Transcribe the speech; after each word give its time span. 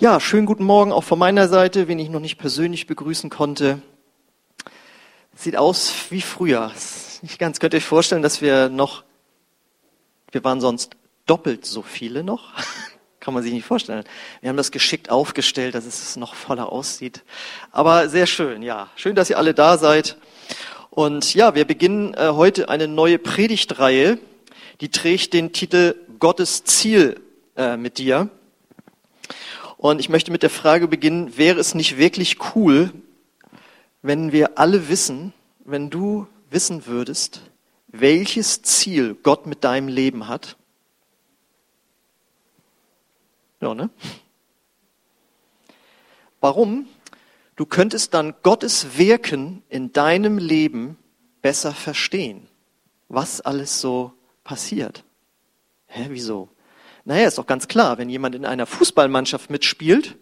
Ja, 0.00 0.20
schönen 0.20 0.46
guten 0.46 0.62
Morgen 0.62 0.92
auch 0.92 1.02
von 1.02 1.18
meiner 1.18 1.48
Seite, 1.48 1.88
wen 1.88 1.98
ich 1.98 2.08
noch 2.08 2.20
nicht 2.20 2.38
persönlich 2.38 2.86
begrüßen 2.86 3.30
konnte. 3.30 3.82
Sieht 5.34 5.56
aus 5.56 5.92
wie 6.10 6.20
früher. 6.20 6.70
Nicht 7.20 7.40
ganz. 7.40 7.58
Könnt 7.58 7.74
ihr 7.74 7.78
euch 7.78 7.84
vorstellen, 7.84 8.22
dass 8.22 8.40
wir 8.40 8.68
noch, 8.68 9.02
wir 10.30 10.44
waren 10.44 10.60
sonst 10.60 10.92
doppelt 11.26 11.66
so 11.66 11.82
viele 11.82 12.22
noch? 12.22 12.52
Kann 13.18 13.34
man 13.34 13.42
sich 13.42 13.52
nicht 13.52 13.66
vorstellen. 13.66 14.04
Wir 14.40 14.50
haben 14.50 14.56
das 14.56 14.70
geschickt 14.70 15.10
aufgestellt, 15.10 15.74
dass 15.74 15.84
es 15.84 16.14
noch 16.14 16.36
voller 16.36 16.70
aussieht. 16.70 17.24
Aber 17.72 18.08
sehr 18.08 18.28
schön, 18.28 18.62
ja. 18.62 18.90
Schön, 18.94 19.16
dass 19.16 19.30
ihr 19.30 19.36
alle 19.36 19.52
da 19.52 19.78
seid. 19.78 20.16
Und 20.90 21.34
ja, 21.34 21.56
wir 21.56 21.64
beginnen 21.64 22.14
äh, 22.14 22.28
heute 22.28 22.68
eine 22.68 22.86
neue 22.86 23.18
Predigtreihe, 23.18 24.20
die 24.80 24.92
trägt 24.92 25.32
den 25.32 25.52
Titel 25.52 25.96
Gottes 26.20 26.62
Ziel 26.62 27.20
äh, 27.56 27.76
mit 27.76 27.98
dir. 27.98 28.30
Und 29.78 30.00
ich 30.00 30.08
möchte 30.08 30.32
mit 30.32 30.42
der 30.42 30.50
Frage 30.50 30.88
beginnen, 30.88 31.38
wäre 31.38 31.60
es 31.60 31.74
nicht 31.74 31.96
wirklich 31.98 32.54
cool, 32.54 32.92
wenn 34.02 34.32
wir 34.32 34.58
alle 34.58 34.88
wissen, 34.88 35.32
wenn 35.64 35.88
du 35.88 36.26
wissen 36.50 36.86
würdest, 36.86 37.42
welches 37.86 38.62
Ziel 38.62 39.14
Gott 39.14 39.46
mit 39.46 39.62
deinem 39.62 39.86
Leben 39.86 40.26
hat? 40.26 40.56
Ja, 43.60 43.72
ne? 43.74 43.88
Warum? 46.40 46.88
Du 47.54 47.64
könntest 47.64 48.14
dann 48.14 48.34
Gottes 48.42 48.98
Wirken 48.98 49.62
in 49.68 49.92
deinem 49.92 50.38
Leben 50.38 50.96
besser 51.40 51.72
verstehen, 51.72 52.48
was 53.08 53.40
alles 53.40 53.80
so 53.80 54.12
passiert. 54.42 55.04
Hä, 55.86 56.06
wieso? 56.10 56.48
Naja, 57.08 57.26
ist 57.26 57.38
doch 57.38 57.46
ganz 57.46 57.68
klar, 57.68 57.96
wenn 57.96 58.10
jemand 58.10 58.34
in 58.34 58.44
einer 58.44 58.66
Fußballmannschaft 58.66 59.48
mitspielt 59.48 60.18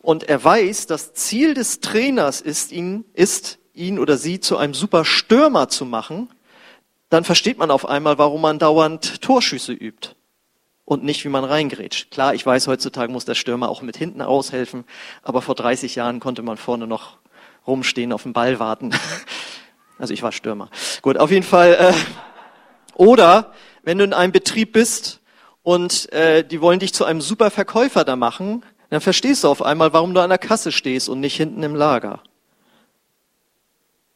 und 0.00 0.24
er 0.24 0.42
weiß, 0.42 0.88
das 0.88 1.14
Ziel 1.14 1.54
des 1.54 1.78
Trainers 1.78 2.40
ist, 2.40 2.72
ihn, 2.72 3.04
ist, 3.14 3.60
ihn 3.74 4.00
oder 4.00 4.16
sie 4.16 4.40
zu 4.40 4.56
einem 4.56 4.74
super 4.74 5.04
Stürmer 5.04 5.68
zu 5.68 5.84
machen, 5.84 6.28
dann 7.10 7.22
versteht 7.22 7.58
man 7.58 7.70
auf 7.70 7.88
einmal, 7.88 8.18
warum 8.18 8.40
man 8.40 8.58
dauernd 8.58 9.22
Torschüsse 9.22 9.72
übt 9.72 10.16
und 10.84 11.04
nicht, 11.04 11.24
wie 11.24 11.28
man 11.28 11.44
reingrätscht. 11.44 12.10
Klar, 12.10 12.34
ich 12.34 12.44
weiß, 12.44 12.66
heutzutage 12.66 13.12
muss 13.12 13.24
der 13.24 13.36
Stürmer 13.36 13.68
auch 13.68 13.82
mit 13.82 13.96
hinten 13.96 14.20
aushelfen, 14.20 14.82
aber 15.22 15.42
vor 15.42 15.54
30 15.54 15.94
Jahren 15.94 16.18
konnte 16.18 16.42
man 16.42 16.56
vorne 16.56 16.88
noch 16.88 17.18
rumstehen, 17.68 18.12
auf 18.12 18.24
den 18.24 18.32
Ball 18.32 18.58
warten. 18.58 18.90
Also 19.98 20.12
ich 20.12 20.22
war 20.22 20.30
Stürmer. 20.30 20.68
Gut, 21.00 21.16
auf 21.16 21.30
jeden 21.30 21.42
Fall. 21.42 21.72
Äh, 21.72 21.94
oder 22.96 23.54
wenn 23.82 23.96
du 23.96 24.04
in 24.04 24.12
einem 24.12 24.30
Betrieb 24.30 24.74
bist 24.74 25.22
und 25.66 26.12
äh, 26.12 26.44
die 26.44 26.60
wollen 26.60 26.78
dich 26.78 26.94
zu 26.94 27.04
einem 27.04 27.20
super 27.20 27.50
Verkäufer 27.50 28.04
da 28.04 28.14
machen, 28.14 28.64
dann 28.88 29.00
verstehst 29.00 29.42
du 29.42 29.48
auf 29.48 29.62
einmal, 29.62 29.92
warum 29.92 30.14
du 30.14 30.20
an 30.20 30.28
der 30.28 30.38
Kasse 30.38 30.70
stehst 30.70 31.08
und 31.08 31.18
nicht 31.18 31.34
hinten 31.36 31.60
im 31.64 31.74
Lager. 31.74 32.20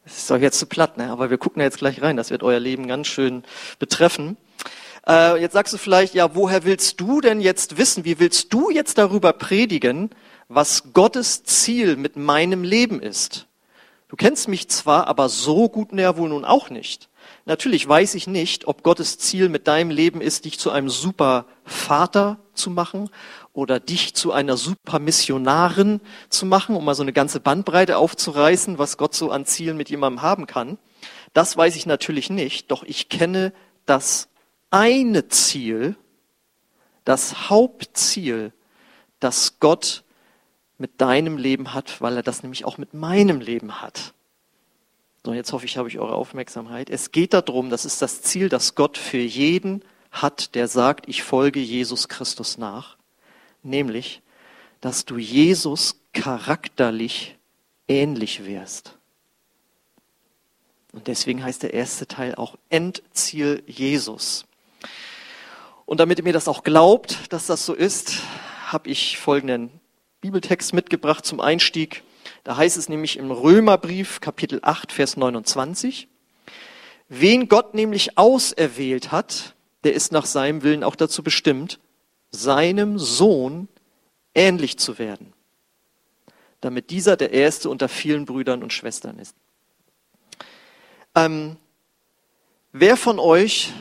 Das 0.04 0.16
ist 0.16 0.30
doch 0.30 0.36
jetzt 0.36 0.60
zu 0.60 0.66
platt, 0.66 0.96
ne? 0.96 1.10
aber 1.10 1.28
wir 1.28 1.38
gucken 1.38 1.58
da 1.58 1.64
jetzt 1.64 1.78
gleich 1.78 2.00
rein, 2.02 2.16
das 2.16 2.30
wird 2.30 2.44
euer 2.44 2.60
Leben 2.60 2.86
ganz 2.86 3.08
schön 3.08 3.42
betreffen. 3.80 4.36
Äh, 5.08 5.40
jetzt 5.40 5.54
sagst 5.54 5.72
du 5.72 5.78
vielleicht, 5.78 6.14
ja, 6.14 6.36
woher 6.36 6.62
willst 6.62 7.00
du 7.00 7.20
denn 7.20 7.40
jetzt 7.40 7.78
wissen, 7.78 8.04
wie 8.04 8.20
willst 8.20 8.52
du 8.52 8.70
jetzt 8.70 8.96
darüber 8.96 9.32
predigen, 9.32 10.10
was 10.46 10.92
Gottes 10.92 11.42
Ziel 11.42 11.96
mit 11.96 12.14
meinem 12.14 12.62
Leben 12.62 13.02
ist? 13.02 13.48
Du 14.06 14.14
kennst 14.14 14.46
mich 14.46 14.68
zwar, 14.68 15.08
aber 15.08 15.28
so 15.28 15.68
gut 15.68 15.92
näher 15.92 16.16
wohl 16.16 16.28
nun 16.28 16.44
auch 16.44 16.70
nicht. 16.70 17.09
Natürlich 17.46 17.88
weiß 17.88 18.14
ich 18.14 18.26
nicht, 18.26 18.66
ob 18.66 18.82
Gottes 18.82 19.18
Ziel 19.18 19.48
mit 19.48 19.66
deinem 19.66 19.90
Leben 19.90 20.20
ist, 20.20 20.44
dich 20.44 20.58
zu 20.58 20.70
einem 20.70 20.90
super 20.90 21.46
Vater 21.64 22.38
zu 22.54 22.70
machen 22.70 23.08
oder 23.52 23.80
dich 23.80 24.14
zu 24.14 24.32
einer 24.32 24.56
super 24.56 24.98
Missionarin 24.98 26.00
zu 26.28 26.46
machen, 26.46 26.76
um 26.76 26.84
mal 26.84 26.94
so 26.94 27.02
eine 27.02 27.12
ganze 27.12 27.40
Bandbreite 27.40 27.96
aufzureißen, 27.96 28.78
was 28.78 28.96
Gott 28.96 29.14
so 29.14 29.30
an 29.30 29.46
Zielen 29.46 29.76
mit 29.76 29.90
jemandem 29.90 30.22
haben 30.22 30.46
kann. 30.46 30.78
Das 31.32 31.56
weiß 31.56 31.76
ich 31.76 31.86
natürlich 31.86 32.30
nicht, 32.30 32.70
doch 32.70 32.82
ich 32.82 33.08
kenne 33.08 33.52
das 33.86 34.28
eine 34.70 35.28
Ziel, 35.28 35.96
das 37.04 37.50
Hauptziel, 37.50 38.52
das 39.18 39.58
Gott 39.60 40.04
mit 40.78 41.00
deinem 41.00 41.36
Leben 41.36 41.74
hat, 41.74 42.00
weil 42.00 42.16
er 42.16 42.22
das 42.22 42.42
nämlich 42.42 42.64
auch 42.64 42.78
mit 42.78 42.94
meinem 42.94 43.40
Leben 43.40 43.80
hat. 43.80 44.14
So, 45.24 45.34
jetzt 45.34 45.52
hoffe 45.52 45.66
ich, 45.66 45.76
habe 45.76 45.88
ich 45.88 45.98
eure 45.98 46.14
Aufmerksamkeit. 46.14 46.88
Es 46.88 47.12
geht 47.12 47.34
darum, 47.34 47.68
das 47.68 47.84
ist 47.84 48.00
das 48.00 48.22
Ziel, 48.22 48.48
das 48.48 48.74
Gott 48.74 48.96
für 48.96 49.18
jeden 49.18 49.84
hat, 50.10 50.54
der 50.54 50.66
sagt, 50.66 51.08
ich 51.08 51.22
folge 51.22 51.60
Jesus 51.60 52.08
Christus 52.08 52.56
nach. 52.56 52.96
Nämlich, 53.62 54.22
dass 54.80 55.04
du 55.04 55.18
Jesus 55.18 56.00
charakterlich 56.12 57.36
ähnlich 57.86 58.46
wirst. 58.46 58.96
Und 60.92 61.06
deswegen 61.06 61.44
heißt 61.44 61.62
der 61.62 61.74
erste 61.74 62.06
Teil 62.06 62.34
auch 62.34 62.56
Endziel 62.70 63.62
Jesus. 63.66 64.46
Und 65.84 66.00
damit 66.00 66.18
ihr 66.18 66.24
mir 66.24 66.32
das 66.32 66.48
auch 66.48 66.64
glaubt, 66.64 67.32
dass 67.32 67.46
das 67.46 67.66
so 67.66 67.74
ist, 67.74 68.22
habe 68.66 68.88
ich 68.88 69.18
folgenden 69.18 69.70
Bibeltext 70.20 70.72
mitgebracht 70.72 71.26
zum 71.26 71.40
Einstieg. 71.40 72.02
Da 72.44 72.56
heißt 72.56 72.76
es 72.76 72.88
nämlich 72.88 73.16
im 73.16 73.30
Römerbrief 73.30 74.20
Kapitel 74.20 74.60
8, 74.62 74.92
Vers 74.92 75.16
29, 75.16 76.08
wen 77.08 77.48
Gott 77.48 77.74
nämlich 77.74 78.16
auserwählt 78.16 79.12
hat, 79.12 79.54
der 79.84 79.94
ist 79.94 80.12
nach 80.12 80.26
seinem 80.26 80.62
Willen 80.62 80.84
auch 80.84 80.96
dazu 80.96 81.22
bestimmt, 81.22 81.80
seinem 82.30 82.98
Sohn 82.98 83.68
ähnlich 84.34 84.78
zu 84.78 84.98
werden, 84.98 85.32
damit 86.60 86.90
dieser 86.90 87.16
der 87.16 87.32
Erste 87.32 87.68
unter 87.68 87.88
vielen 87.88 88.24
Brüdern 88.24 88.62
und 88.62 88.72
Schwestern 88.72 89.18
ist. 89.18 89.34
Ähm, 91.14 91.56
wer 92.72 92.96
von 92.96 93.18
euch 93.18 93.72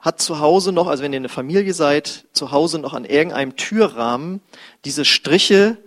hat 0.00 0.20
zu 0.20 0.38
Hause 0.38 0.72
noch, 0.72 0.86
also 0.86 1.02
wenn 1.02 1.12
ihr 1.12 1.18
eine 1.18 1.28
Familie 1.28 1.74
seid, 1.74 2.26
zu 2.32 2.52
Hause 2.52 2.78
noch 2.78 2.94
an 2.94 3.04
irgendeinem 3.04 3.56
Türrahmen 3.56 4.40
diese 4.84 5.04
Striche, 5.04 5.78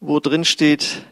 wo 0.00 0.20
drin 0.20 0.44
steht, 0.44 1.02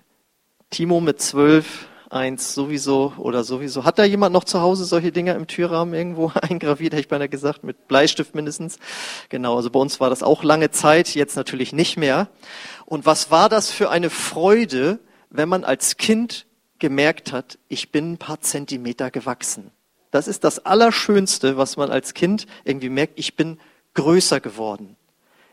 Timo 0.71 1.01
mit 1.01 1.21
zwölf, 1.21 1.87
eins 2.11 2.55
sowieso 2.55 3.13
oder 3.19 3.45
sowieso. 3.45 3.85
Hat 3.85 3.99
da 3.99 4.05
jemand 4.05 4.33
noch 4.33 4.45
zu 4.45 4.61
Hause 4.61 4.85
solche 4.85 5.13
Dinger 5.13 5.35
im 5.35 5.47
Türrahmen 5.47 5.95
irgendwo 5.95 6.33
eingraviert, 6.41 6.93
hätte 6.93 7.01
ich 7.01 7.09
beinahe 7.09 7.29
gesagt, 7.29 7.65
mit 7.65 7.89
Bleistift 7.89 8.35
mindestens? 8.35 8.79
Genau, 9.29 9.57
also 9.57 9.71
bei 9.71 9.79
uns 9.79 10.01
war 10.01 10.11
das 10.11 10.23
auch 10.23 10.43
lange 10.43 10.71
Zeit, 10.71 11.15
jetzt 11.15 11.37
natürlich 11.37 11.73
nicht 11.73 11.97
mehr. 11.97 12.29
Und 12.85 13.07
was 13.07 13.31
war 13.31 13.49
das 13.49 13.71
für 13.71 13.91
eine 13.91 14.11
Freude, 14.11 14.99
wenn 15.31 15.49
man 15.49 15.65
als 15.65 15.97
Kind 15.97 16.47
gemerkt 16.79 17.33
hat, 17.33 17.59
ich 17.69 17.91
bin 17.91 18.13
ein 18.13 18.19
paar 18.19 18.41
Zentimeter 18.41 19.11
gewachsen. 19.11 19.71
Das 20.11 20.29
ist 20.29 20.45
das 20.45 20.65
Allerschönste, 20.65 21.57
was 21.57 21.77
man 21.77 21.91
als 21.91 22.15
Kind 22.15 22.47
irgendwie 22.65 22.91
merkt, 22.91 23.19
ich 23.19 23.37
bin 23.37 23.59
größer 23.95 24.41
geworden. 24.41 24.97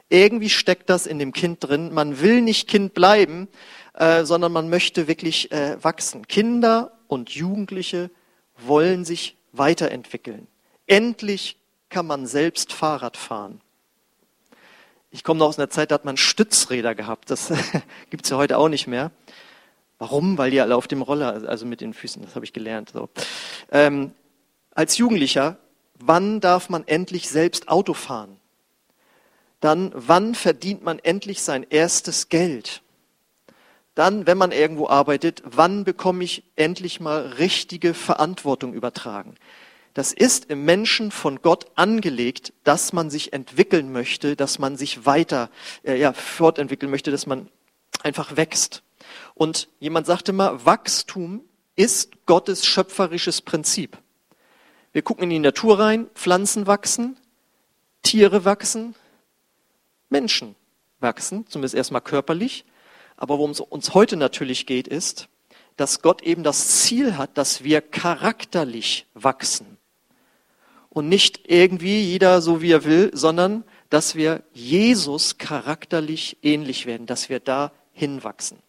Irgendwie 0.09 0.49
steckt 0.49 0.89
das 0.89 1.07
in 1.07 1.17
dem 1.17 1.33
Kind 1.33 1.63
drin. 1.63 1.93
Man 1.93 2.21
will 2.21 2.41
nicht 2.41 2.67
Kind 2.67 2.93
bleiben, 2.93 3.47
äh, 3.93 4.25
sondern 4.25 4.51
man 4.51 4.69
möchte 4.69 5.07
wirklich 5.07 5.51
äh, 5.51 5.81
wachsen. 5.83 6.27
Kinder 6.27 6.91
und 7.07 7.31
Jugendliche 7.31 8.09
wollen 8.57 9.05
sich 9.05 9.37
weiterentwickeln. 9.51 10.47
Endlich 10.87 11.57
kann 11.89 12.07
man 12.07 12.25
selbst 12.25 12.73
Fahrrad 12.73 13.17
fahren. 13.17 13.61
Ich 15.11 15.23
komme 15.23 15.39
noch 15.39 15.47
aus 15.47 15.59
einer 15.59 15.69
Zeit, 15.69 15.91
da 15.91 15.95
hat 15.95 16.05
man 16.05 16.17
Stützräder 16.17 16.95
gehabt. 16.95 17.29
Das 17.29 17.53
gibt's 18.09 18.29
ja 18.29 18.37
heute 18.37 18.57
auch 18.57 18.69
nicht 18.69 18.87
mehr. 18.87 19.11
Warum? 19.99 20.37
Weil 20.37 20.51
die 20.51 20.59
alle 20.59 20.75
auf 20.75 20.87
dem 20.87 21.01
Roller, 21.01 21.47
also 21.47 21.65
mit 21.65 21.81
den 21.81 21.93
Füßen, 21.93 22.21
das 22.23 22.35
habe 22.35 22.45
ich 22.45 22.53
gelernt. 22.53 22.91
So. 22.93 23.09
Ähm, 23.71 24.11
als 24.71 24.97
Jugendlicher, 24.97 25.57
wann 25.99 26.41
darf 26.41 26.69
man 26.69 26.87
endlich 26.87 27.29
selbst 27.29 27.69
Auto 27.69 27.93
fahren? 27.93 28.37
Dann, 29.59 29.91
wann 29.93 30.35
verdient 30.35 30.83
man 30.83 30.99
endlich 30.99 31.41
sein 31.41 31.65
erstes 31.69 32.27
Geld? 32.27 32.82
Dann, 33.95 34.25
wenn 34.25 34.37
man 34.37 34.51
irgendwo 34.51 34.87
arbeitet, 34.87 35.43
wann 35.45 35.83
bekomme 35.83 36.23
ich 36.23 36.43
endlich 36.55 36.99
mal 36.99 37.27
richtige 37.37 37.93
Verantwortung 37.93 38.73
übertragen? 38.73 39.35
Das 39.93 40.11
ist 40.11 40.49
im 40.49 40.65
Menschen 40.65 41.11
von 41.11 41.41
Gott 41.43 41.67
angelegt, 41.75 42.53
dass 42.63 42.93
man 42.93 43.11
sich 43.11 43.31
entwickeln 43.33 43.91
möchte, 43.91 44.35
dass 44.35 44.57
man 44.57 44.75
sich 44.75 45.05
weiter 45.05 45.51
äh, 45.83 45.99
ja, 45.99 46.13
fortentwickeln 46.13 46.89
möchte, 46.89 47.11
dass 47.11 47.27
man 47.27 47.49
einfach 48.01 48.35
wächst. 48.35 48.81
Und 49.35 49.69
jemand 49.79 50.07
sagte 50.07 50.33
mal, 50.33 50.65
Wachstum 50.65 51.43
ist 51.75 52.25
Gottes 52.25 52.65
schöpferisches 52.65 53.41
Prinzip. 53.41 53.97
Wir 54.93 55.03
gucken 55.03 55.25
in 55.25 55.29
die 55.29 55.39
Natur 55.39 55.79
rein, 55.79 56.07
Pflanzen 56.15 56.65
wachsen, 56.65 57.17
Tiere 58.01 58.45
wachsen, 58.45 58.95
Menschen 60.09 60.55
wachsen, 60.99 61.45
zumindest 61.47 61.75
erstmal 61.75 62.01
körperlich. 62.01 62.65
Aber 63.17 63.37
worum 63.37 63.51
es 63.51 63.59
uns 63.59 63.93
heute 63.93 64.17
natürlich 64.17 64.65
geht, 64.65 64.87
ist, 64.87 65.29
dass 65.77 66.01
Gott 66.01 66.21
eben 66.21 66.43
das 66.43 66.81
Ziel 66.81 67.17
hat, 67.17 67.37
dass 67.37 67.63
wir 67.63 67.81
charakterlich 67.81 69.07
wachsen. 69.13 69.77
Und 70.89 71.09
nicht 71.09 71.49
irgendwie 71.49 72.01
jeder 72.01 72.41
so 72.41 72.61
wie 72.61 72.71
er 72.71 72.85
will, 72.85 73.09
sondern 73.13 73.63
dass 73.89 74.15
wir 74.15 74.43
Jesus 74.53 75.37
charakterlich 75.37 76.37
ähnlich 76.43 76.85
werden, 76.85 77.07
dass 77.07 77.29
wir 77.29 77.39
da 77.39 77.71
hinwachsen. 77.91 78.59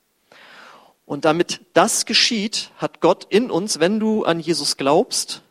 Und 1.07 1.27
damit 1.27 1.61
das 1.75 2.07
geschieht, 2.07 2.71
hat 2.79 3.01
Gott 3.01 3.27
in 3.29 3.51
uns, 3.51 3.79
wenn 3.79 4.01
du 4.01 4.25
an 4.25 4.41
Jesus 4.41 4.77
glaubst, 4.79 5.43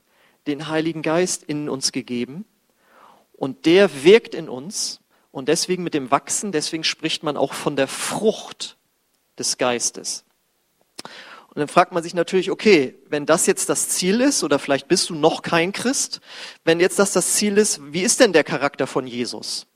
den 0.47 0.67
Heiligen 0.67 1.03
Geist 1.03 1.43
in 1.43 1.69
uns 1.69 1.91
gegeben. 1.91 2.45
Und 3.33 3.65
der 3.65 4.03
wirkt 4.03 4.33
in 4.33 4.49
uns. 4.49 4.99
Und 5.31 5.47
deswegen 5.47 5.83
mit 5.83 5.93
dem 5.93 6.11
Wachsen, 6.11 6.51
deswegen 6.51 6.83
spricht 6.83 7.23
man 7.23 7.37
auch 7.37 7.53
von 7.53 7.75
der 7.75 7.87
Frucht 7.87 8.77
des 9.37 9.57
Geistes. 9.57 10.23
Und 11.53 11.59
dann 11.59 11.67
fragt 11.67 11.91
man 11.91 12.01
sich 12.01 12.15
natürlich, 12.15 12.49
okay, 12.49 12.95
wenn 13.09 13.27
das 13.27 13.45
jetzt 13.45 13.69
das 13.69 13.89
Ziel 13.89 14.21
ist, 14.21 14.43
oder 14.43 14.57
vielleicht 14.57 14.87
bist 14.87 15.09
du 15.09 15.15
noch 15.15 15.43
kein 15.43 15.71
Christ, 15.71 16.19
wenn 16.65 16.79
jetzt 16.79 16.97
das 16.97 17.13
das 17.13 17.33
Ziel 17.33 17.59
ist, 17.59 17.79
wie 17.93 18.01
ist 18.01 18.19
denn 18.19 18.33
der 18.33 18.43
Charakter 18.43 18.87
von 18.87 19.05
Jesus? 19.05 19.67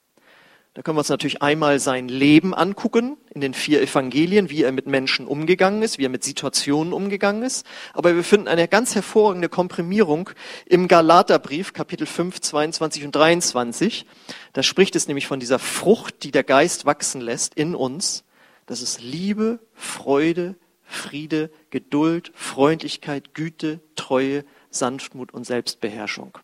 Da 0.78 0.84
können 0.84 0.96
wir 0.96 1.00
uns 1.00 1.10
natürlich 1.10 1.42
einmal 1.42 1.80
sein 1.80 2.08
Leben 2.08 2.54
angucken 2.54 3.18
in 3.34 3.42
den 3.42 3.56
vier 3.56 3.82
Evangelien, 3.82 4.52
wie 4.52 4.62
er 4.62 4.72
mit 4.72 4.86
Menschen 4.86 5.26
umgegangen 5.26 5.82
ist, 5.82 5.98
wie 5.98 6.06
er 6.06 6.10
mit 6.10 6.24
Situationen 6.24 6.94
umgegangen 6.94 7.42
ist. 7.42 7.66
Aber 7.94 8.16
wir 8.16 8.24
finden 8.24 8.48
eine 8.48 8.68
ganz 8.68 8.94
hervorragende 8.94 9.50
Komprimierung 9.50 10.30
im 10.68 10.88
Galaterbrief, 10.88 11.74
Kapitel 11.74 12.06
5, 12.06 12.42
22 12.42 13.06
und 13.06 13.16
23. 13.16 14.06
Da 14.54 14.62
spricht 14.62 14.96
es 14.96 15.08
nämlich 15.08 15.26
von 15.26 15.40
dieser 15.40 15.58
Frucht, 15.58 16.22
die 16.22 16.30
der 16.30 16.44
Geist 16.44 16.86
wachsen 16.86 17.22
lässt 17.22 17.56
in 17.56 17.74
uns. 17.74 18.24
Das 18.68 18.82
ist 18.82 19.02
Liebe, 19.02 19.60
Freude, 19.74 20.56
Friede, 20.84 21.50
Geduld, 21.70 22.32
Freundlichkeit, 22.36 23.34
Güte, 23.34 23.80
Treue, 23.96 24.46
Sanftmut 24.70 25.34
und 25.34 25.46
Selbstbeherrschung. 25.46 26.38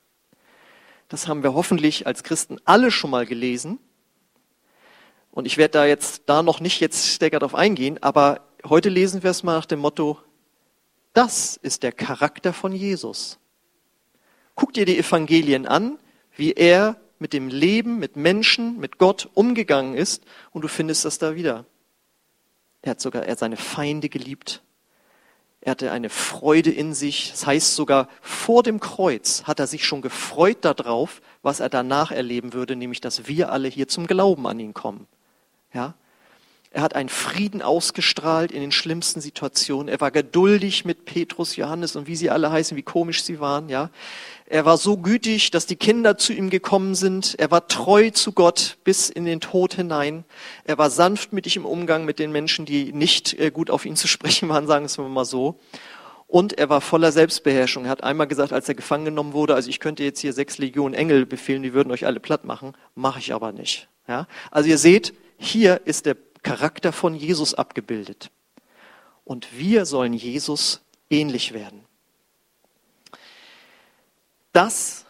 Das 1.09 1.27
haben 1.27 1.43
wir 1.43 1.53
hoffentlich 1.53 2.07
als 2.07 2.23
Christen 2.23 2.57
alle 2.65 2.91
schon 2.91 3.11
mal 3.11 3.25
gelesen. 3.25 3.77
Und 5.31 5.45
ich 5.45 5.57
werde 5.57 5.73
da 5.73 5.85
jetzt 5.85 6.23
da 6.25 6.43
noch 6.43 6.59
nicht 6.59 6.79
jetzt 6.79 7.07
stärker 7.07 7.39
drauf 7.39 7.55
eingehen, 7.55 8.01
aber 8.01 8.47
heute 8.65 8.89
lesen 8.89 9.21
wir 9.21 9.31
es 9.31 9.43
mal 9.43 9.55
nach 9.55 9.65
dem 9.65 9.79
Motto, 9.79 10.17
das 11.11 11.57
ist 11.57 11.83
der 11.83 11.91
Charakter 11.91 12.53
von 12.53 12.71
Jesus. 12.71 13.37
Guck 14.55 14.73
dir 14.73 14.85
die 14.85 14.97
Evangelien 14.97 15.67
an, 15.67 15.99
wie 16.35 16.53
er 16.53 16.97
mit 17.19 17.33
dem 17.33 17.49
Leben, 17.49 17.99
mit 17.99 18.15
Menschen, 18.15 18.79
mit 18.79 18.97
Gott 18.97 19.29
umgegangen 19.33 19.95
ist 19.95 20.23
und 20.51 20.61
du 20.61 20.67
findest 20.67 21.05
das 21.05 21.17
da 21.17 21.35
wieder. 21.35 21.65
Er 22.83 22.91
hat 22.91 23.01
sogar 23.01 23.24
er 23.24 23.35
seine 23.35 23.57
Feinde 23.57 24.09
geliebt. 24.09 24.62
Er 25.62 25.71
hatte 25.71 25.91
eine 25.91 26.09
Freude 26.09 26.69
in 26.69 26.94
sich. 26.94 27.31
Das 27.31 27.47
heißt 27.47 27.75
sogar 27.75 28.09
vor 28.21 28.62
dem 28.62 28.81
Kreuz 28.81 29.44
hat 29.44 29.59
er 29.62 29.68
sich 29.68 29.85
schon 29.85 30.01
gefreut 30.01 30.57
darauf, 30.62 31.21
was 31.41 31.62
er 31.62 31.69
danach 31.69 32.12
erleben 32.12 32.53
würde, 32.53 32.75
nämlich 32.75 33.00
dass 33.00 33.27
wir 33.27 33.51
alle 33.51 33.69
hier 33.69 33.88
zum 33.88 34.06
Glauben 34.06 34.45
an 34.45 34.59
ihn 34.59 34.74
kommen. 34.74 35.07
Ja? 35.74 35.95
Er 36.73 36.81
hat 36.81 36.95
einen 36.95 37.09
Frieden 37.09 37.61
ausgestrahlt 37.61 38.51
in 38.51 38.59
den 38.59 38.71
schlimmsten 38.71 39.21
Situationen. 39.21 39.87
Er 39.87 40.01
war 40.01 40.09
geduldig 40.09 40.85
mit 40.85 41.05
Petrus, 41.05 41.55
Johannes 41.55 41.95
und 41.95 42.07
wie 42.07 42.15
sie 42.15 42.31
alle 42.31 42.51
heißen, 42.51 42.75
wie 42.75 42.81
komisch 42.81 43.23
sie 43.23 43.39
waren, 43.39 43.69
ja. 43.69 43.91
Er 44.47 44.65
war 44.65 44.77
so 44.77 44.97
gütig, 44.97 45.51
dass 45.51 45.67
die 45.67 45.75
Kinder 45.75 46.17
zu 46.17 46.33
ihm 46.33 46.49
gekommen 46.49 46.95
sind. 46.95 47.35
Er 47.37 47.51
war 47.51 47.67
treu 47.67 48.09
zu 48.09 48.31
Gott 48.31 48.77
bis 48.83 49.11
in 49.11 49.25
den 49.25 49.39
Tod 49.39 49.75
hinein. 49.75 50.25
Er 50.63 50.79
war 50.79 50.89
sanftmütig 50.89 51.57
im 51.57 51.65
Umgang 51.65 52.05
mit 52.05 52.17
den 52.17 52.31
Menschen, 52.31 52.65
die 52.65 52.91
nicht 52.91 53.39
äh, 53.39 53.51
gut 53.51 53.69
auf 53.69 53.85
ihn 53.85 53.95
zu 53.95 54.07
sprechen 54.07 54.49
waren, 54.49 54.67
sagen 54.67 54.89
wir 54.95 55.07
mal 55.07 55.25
so. 55.25 55.59
Und 56.25 56.57
er 56.57 56.69
war 56.69 56.81
voller 56.81 57.11
Selbstbeherrschung. 57.11 57.85
Er 57.85 57.91
hat 57.91 58.03
einmal 58.03 58.25
gesagt, 58.25 58.51
als 58.51 58.67
er 58.67 58.73
gefangen 58.73 59.05
genommen 59.05 59.33
wurde, 59.33 59.53
also 59.53 59.69
ich 59.69 59.79
könnte 59.79 60.03
jetzt 60.03 60.21
hier 60.21 60.33
sechs 60.33 60.57
Legionen 60.57 60.95
Engel 60.95 61.27
befehlen, 61.27 61.61
die 61.61 61.73
würden 61.73 61.91
euch 61.91 62.07
alle 62.07 62.19
platt 62.19 62.45
machen. 62.45 62.73
Mache 62.95 63.19
ich 63.19 63.31
aber 63.31 63.51
nicht. 63.51 63.89
Ja? 64.07 64.27
Also 64.49 64.69
ihr 64.69 64.79
seht, 64.79 65.13
hier 65.37 65.81
ist 65.85 66.07
der 66.07 66.17
Charakter 66.43 66.91
von 66.91 67.15
Jesus 67.15 67.53
abgebildet. 67.53 68.29
Und 69.23 69.57
wir 69.57 69.85
sollen 69.85 70.13
Jesus 70.13 70.81
ähnlich 71.09 71.53
werden. 71.53 71.85
Das 74.51 75.05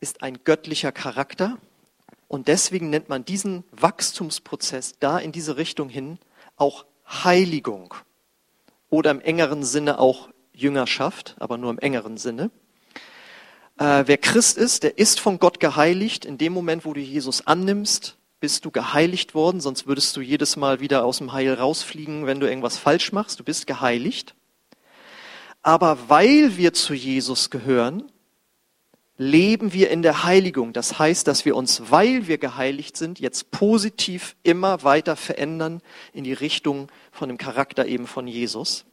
ist 0.00 0.22
ein 0.22 0.44
göttlicher 0.44 0.92
Charakter 0.92 1.58
und 2.28 2.48
deswegen 2.48 2.90
nennt 2.90 3.08
man 3.08 3.24
diesen 3.24 3.64
Wachstumsprozess 3.72 4.98
da 4.98 5.18
in 5.18 5.32
diese 5.32 5.56
Richtung 5.56 5.88
hin 5.88 6.18
auch 6.56 6.84
Heiligung 7.06 7.94
oder 8.90 9.10
im 9.10 9.20
engeren 9.20 9.64
Sinne 9.64 9.98
auch 9.98 10.28
Jüngerschaft, 10.52 11.36
aber 11.38 11.56
nur 11.56 11.70
im 11.70 11.78
engeren 11.78 12.18
Sinne. 12.18 12.50
Äh, 13.78 14.04
wer 14.06 14.18
Christ 14.18 14.58
ist, 14.58 14.82
der 14.82 14.98
ist 14.98 15.20
von 15.20 15.38
Gott 15.38 15.60
geheiligt 15.60 16.24
in 16.24 16.36
dem 16.36 16.52
Moment, 16.52 16.84
wo 16.84 16.92
du 16.92 17.00
Jesus 17.00 17.46
annimmst, 17.46 18.16
bist 18.42 18.64
du 18.64 18.72
geheiligt 18.72 19.36
worden, 19.36 19.60
sonst 19.60 19.86
würdest 19.86 20.16
du 20.16 20.20
jedes 20.20 20.56
Mal 20.56 20.80
wieder 20.80 21.04
aus 21.04 21.18
dem 21.18 21.32
Heil 21.32 21.54
rausfliegen, 21.54 22.26
wenn 22.26 22.40
du 22.40 22.48
irgendwas 22.48 22.76
falsch 22.76 23.12
machst. 23.12 23.38
Du 23.38 23.44
bist 23.44 23.68
geheiligt. 23.68 24.34
Aber 25.62 26.08
weil 26.08 26.56
wir 26.56 26.72
zu 26.72 26.92
Jesus 26.92 27.50
gehören, 27.50 28.10
leben 29.16 29.72
wir 29.72 29.90
in 29.90 30.02
der 30.02 30.24
Heiligung. 30.24 30.72
Das 30.72 30.98
heißt, 30.98 31.28
dass 31.28 31.44
wir 31.44 31.54
uns, 31.54 31.92
weil 31.92 32.26
wir 32.26 32.36
geheiligt 32.36 32.96
sind, 32.96 33.20
jetzt 33.20 33.52
positiv 33.52 34.34
immer 34.42 34.82
weiter 34.82 35.14
verändern 35.14 35.80
in 36.12 36.24
die 36.24 36.32
Richtung 36.32 36.90
von 37.12 37.28
dem 37.28 37.38
Charakter 37.38 37.86
eben 37.86 38.08
von 38.08 38.26
Jesus. 38.26 38.86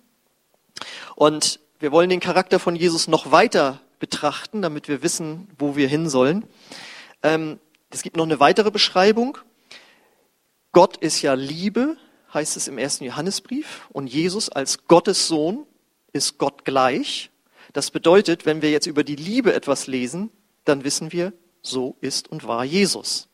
Und 1.15 1.59
wir 1.79 1.91
wollen 1.91 2.11
den 2.11 2.19
Charakter 2.19 2.59
von 2.59 2.75
Jesus 2.75 3.07
noch 3.07 3.31
weiter 3.31 3.81
betrachten, 3.97 4.61
damit 4.61 4.87
wir 4.87 5.01
wissen, 5.01 5.47
wo 5.57 5.75
wir 5.75 5.87
hin 5.87 6.07
sollen. 6.07 6.45
Ähm, 7.23 7.59
es 7.89 8.03
gibt 8.03 8.17
noch 8.17 8.25
eine 8.25 8.39
weitere 8.39 8.71
Beschreibung. 8.71 9.37
Gott 10.71 10.97
ist 10.97 11.21
ja 11.21 11.33
Liebe, 11.33 11.97
heißt 12.33 12.55
es 12.55 12.67
im 12.67 12.77
ersten 12.77 13.03
Johannesbrief. 13.03 13.87
Und 13.91 14.07
Jesus 14.07 14.49
als 14.49 14.85
Gottes 14.87 15.27
Sohn 15.27 15.65
ist 16.13 16.37
Gott 16.37 16.65
gleich. 16.65 17.31
Das 17.73 17.89
bedeutet, 17.91 18.45
wenn 18.45 18.61
wir 18.61 18.69
jetzt 18.69 18.85
über 18.85 19.03
die 19.03 19.15
Liebe 19.15 19.53
etwas 19.53 19.87
lesen, 19.87 20.29
dann 20.65 20.83
wissen 20.83 21.11
wir, 21.11 21.33
so 21.61 21.97
ist 21.99 22.29
und 22.29 22.47
war 22.47 22.63
Jesus. 22.63 23.27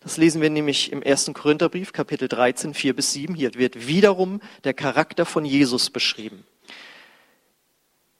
Das 0.00 0.16
lesen 0.16 0.40
wir 0.40 0.50
nämlich 0.50 0.92
im 0.92 1.02
ersten 1.02 1.34
Korintherbrief, 1.34 1.92
Kapitel 1.92 2.28
13, 2.28 2.74
4 2.74 2.94
bis 2.94 3.12
7. 3.12 3.34
Hier 3.34 3.54
wird 3.54 3.88
wiederum 3.88 4.40
der 4.64 4.74
Charakter 4.74 5.26
von 5.26 5.44
Jesus 5.44 5.90
beschrieben. 5.90 6.44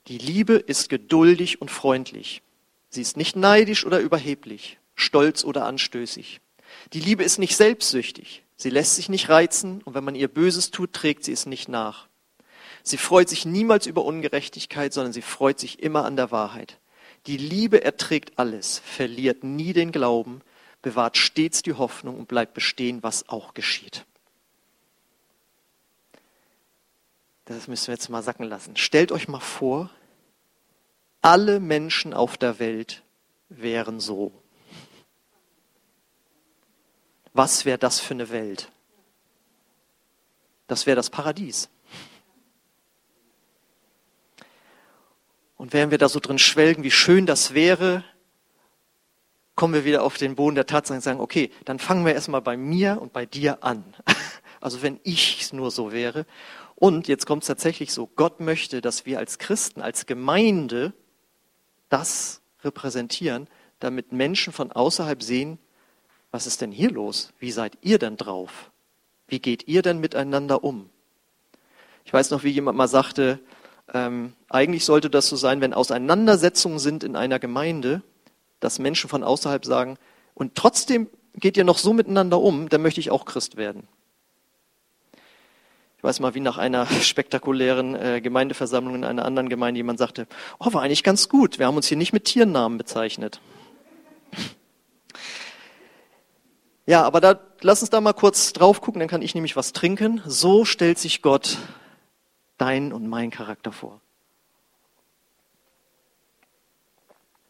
Die 0.08 0.18
Liebe 0.18 0.54
ist 0.54 0.88
geduldig 0.88 1.60
und 1.60 1.70
freundlich. 1.70 2.42
Sie 2.88 3.02
ist 3.02 3.16
nicht 3.16 3.36
neidisch 3.36 3.84
oder 3.84 4.00
überheblich 4.00 4.78
stolz 4.98 5.44
oder 5.44 5.64
anstößig. 5.64 6.40
Die 6.92 7.00
Liebe 7.00 7.24
ist 7.24 7.38
nicht 7.38 7.56
selbstsüchtig. 7.56 8.42
Sie 8.56 8.70
lässt 8.70 8.96
sich 8.96 9.08
nicht 9.08 9.28
reizen 9.28 9.82
und 9.82 9.94
wenn 9.94 10.04
man 10.04 10.14
ihr 10.14 10.28
Böses 10.28 10.70
tut, 10.70 10.92
trägt 10.92 11.24
sie 11.24 11.32
es 11.32 11.46
nicht 11.46 11.68
nach. 11.68 12.08
Sie 12.82 12.96
freut 12.96 13.28
sich 13.28 13.44
niemals 13.44 13.86
über 13.86 14.04
Ungerechtigkeit, 14.04 14.92
sondern 14.92 15.12
sie 15.12 15.22
freut 15.22 15.60
sich 15.60 15.82
immer 15.82 16.04
an 16.04 16.16
der 16.16 16.30
Wahrheit. 16.30 16.78
Die 17.26 17.36
Liebe 17.36 17.84
erträgt 17.84 18.38
alles, 18.38 18.80
verliert 18.80 19.44
nie 19.44 19.72
den 19.72 19.92
Glauben, 19.92 20.40
bewahrt 20.82 21.16
stets 21.16 21.62
die 21.62 21.74
Hoffnung 21.74 22.16
und 22.16 22.28
bleibt 22.28 22.54
bestehen, 22.54 23.02
was 23.02 23.28
auch 23.28 23.54
geschieht. 23.54 24.04
Das 27.44 27.68
müssen 27.68 27.88
wir 27.88 27.94
jetzt 27.94 28.08
mal 28.08 28.22
sacken 28.22 28.46
lassen. 28.46 28.76
Stellt 28.76 29.12
euch 29.12 29.28
mal 29.28 29.40
vor, 29.40 29.90
alle 31.22 31.60
Menschen 31.60 32.14
auf 32.14 32.36
der 32.36 32.58
Welt 32.58 33.02
wären 33.48 34.00
so. 34.00 34.32
Was 37.38 37.64
wäre 37.64 37.78
das 37.78 38.00
für 38.00 38.14
eine 38.14 38.30
Welt? 38.30 38.68
Das 40.66 40.86
wäre 40.86 40.96
das 40.96 41.08
Paradies. 41.08 41.68
Und 45.56 45.72
während 45.72 45.92
wir 45.92 45.98
da 45.98 46.08
so 46.08 46.18
drin 46.18 46.40
schwelgen, 46.40 46.82
wie 46.82 46.90
schön 46.90 47.26
das 47.26 47.54
wäre, 47.54 48.02
kommen 49.54 49.72
wir 49.72 49.84
wieder 49.84 50.02
auf 50.02 50.16
den 50.16 50.34
Boden 50.34 50.56
der 50.56 50.66
Tatsache 50.66 50.96
und 50.96 51.00
sagen, 51.00 51.20
okay, 51.20 51.52
dann 51.64 51.78
fangen 51.78 52.04
wir 52.04 52.12
erstmal 52.12 52.42
bei 52.42 52.56
mir 52.56 53.00
und 53.00 53.12
bei 53.12 53.24
dir 53.24 53.62
an. 53.62 53.84
Also 54.60 54.82
wenn 54.82 54.98
ich 55.04 55.52
nur 55.52 55.70
so 55.70 55.92
wäre. 55.92 56.26
Und 56.74 57.06
jetzt 57.06 57.26
kommt 57.26 57.44
es 57.44 57.46
tatsächlich 57.46 57.92
so, 57.92 58.08
Gott 58.08 58.40
möchte, 58.40 58.80
dass 58.80 59.06
wir 59.06 59.20
als 59.20 59.38
Christen, 59.38 59.82
als 59.82 60.06
Gemeinde 60.06 60.94
das 61.88 62.42
repräsentieren, 62.64 63.46
damit 63.78 64.10
Menschen 64.10 64.52
von 64.52 64.72
außerhalb 64.72 65.22
sehen, 65.22 65.60
was 66.30 66.46
ist 66.46 66.60
denn 66.60 66.72
hier 66.72 66.90
los? 66.90 67.32
Wie 67.38 67.50
seid 67.50 67.78
ihr 67.80 67.98
denn 67.98 68.16
drauf? 68.16 68.70
Wie 69.26 69.40
geht 69.40 69.66
ihr 69.68 69.82
denn 69.82 69.98
miteinander 69.98 70.64
um? 70.64 70.88
Ich 72.04 72.12
weiß 72.12 72.30
noch, 72.30 72.44
wie 72.44 72.50
jemand 72.50 72.78
mal 72.78 72.88
sagte, 72.88 73.40
ähm, 73.92 74.34
eigentlich 74.48 74.84
sollte 74.84 75.10
das 75.10 75.28
so 75.28 75.36
sein, 75.36 75.60
wenn 75.60 75.74
Auseinandersetzungen 75.74 76.78
sind 76.78 77.04
in 77.04 77.16
einer 77.16 77.38
Gemeinde, 77.38 78.02
dass 78.60 78.78
Menschen 78.78 79.08
von 79.08 79.22
außerhalb 79.22 79.64
sagen, 79.64 79.98
und 80.34 80.54
trotzdem 80.54 81.08
geht 81.34 81.56
ihr 81.56 81.64
noch 81.64 81.78
so 81.78 81.92
miteinander 81.92 82.40
um, 82.40 82.68
dann 82.68 82.82
möchte 82.82 83.00
ich 83.00 83.10
auch 83.10 83.24
Christ 83.24 83.56
werden. 83.56 83.88
Ich 85.96 86.04
weiß 86.04 86.20
mal, 86.20 86.34
wie 86.34 86.40
nach 86.40 86.58
einer 86.58 86.86
spektakulären 87.02 87.94
äh, 87.94 88.20
Gemeindeversammlung 88.20 88.94
in 88.94 89.04
einer 89.04 89.24
anderen 89.24 89.48
Gemeinde 89.48 89.78
jemand 89.78 89.98
sagte, 89.98 90.26
oh, 90.58 90.72
war 90.72 90.82
eigentlich 90.82 91.02
ganz 91.02 91.28
gut, 91.28 91.58
wir 91.58 91.66
haben 91.66 91.76
uns 91.76 91.88
hier 91.88 91.96
nicht 91.96 92.12
mit 92.12 92.24
Tiernamen 92.24 92.78
bezeichnet. 92.78 93.40
Ja, 96.88 97.02
aber 97.02 97.20
da, 97.20 97.38
lass 97.60 97.82
uns 97.82 97.90
da 97.90 98.00
mal 98.00 98.14
kurz 98.14 98.54
drauf 98.54 98.80
gucken, 98.80 99.00
dann 99.00 99.10
kann 99.10 99.20
ich 99.20 99.34
nämlich 99.34 99.56
was 99.56 99.74
trinken. 99.74 100.22
So 100.24 100.64
stellt 100.64 100.98
sich 100.98 101.20
Gott 101.20 101.58
dein 102.56 102.94
und 102.94 103.06
mein 103.06 103.30
Charakter 103.30 103.72
vor. 103.72 104.00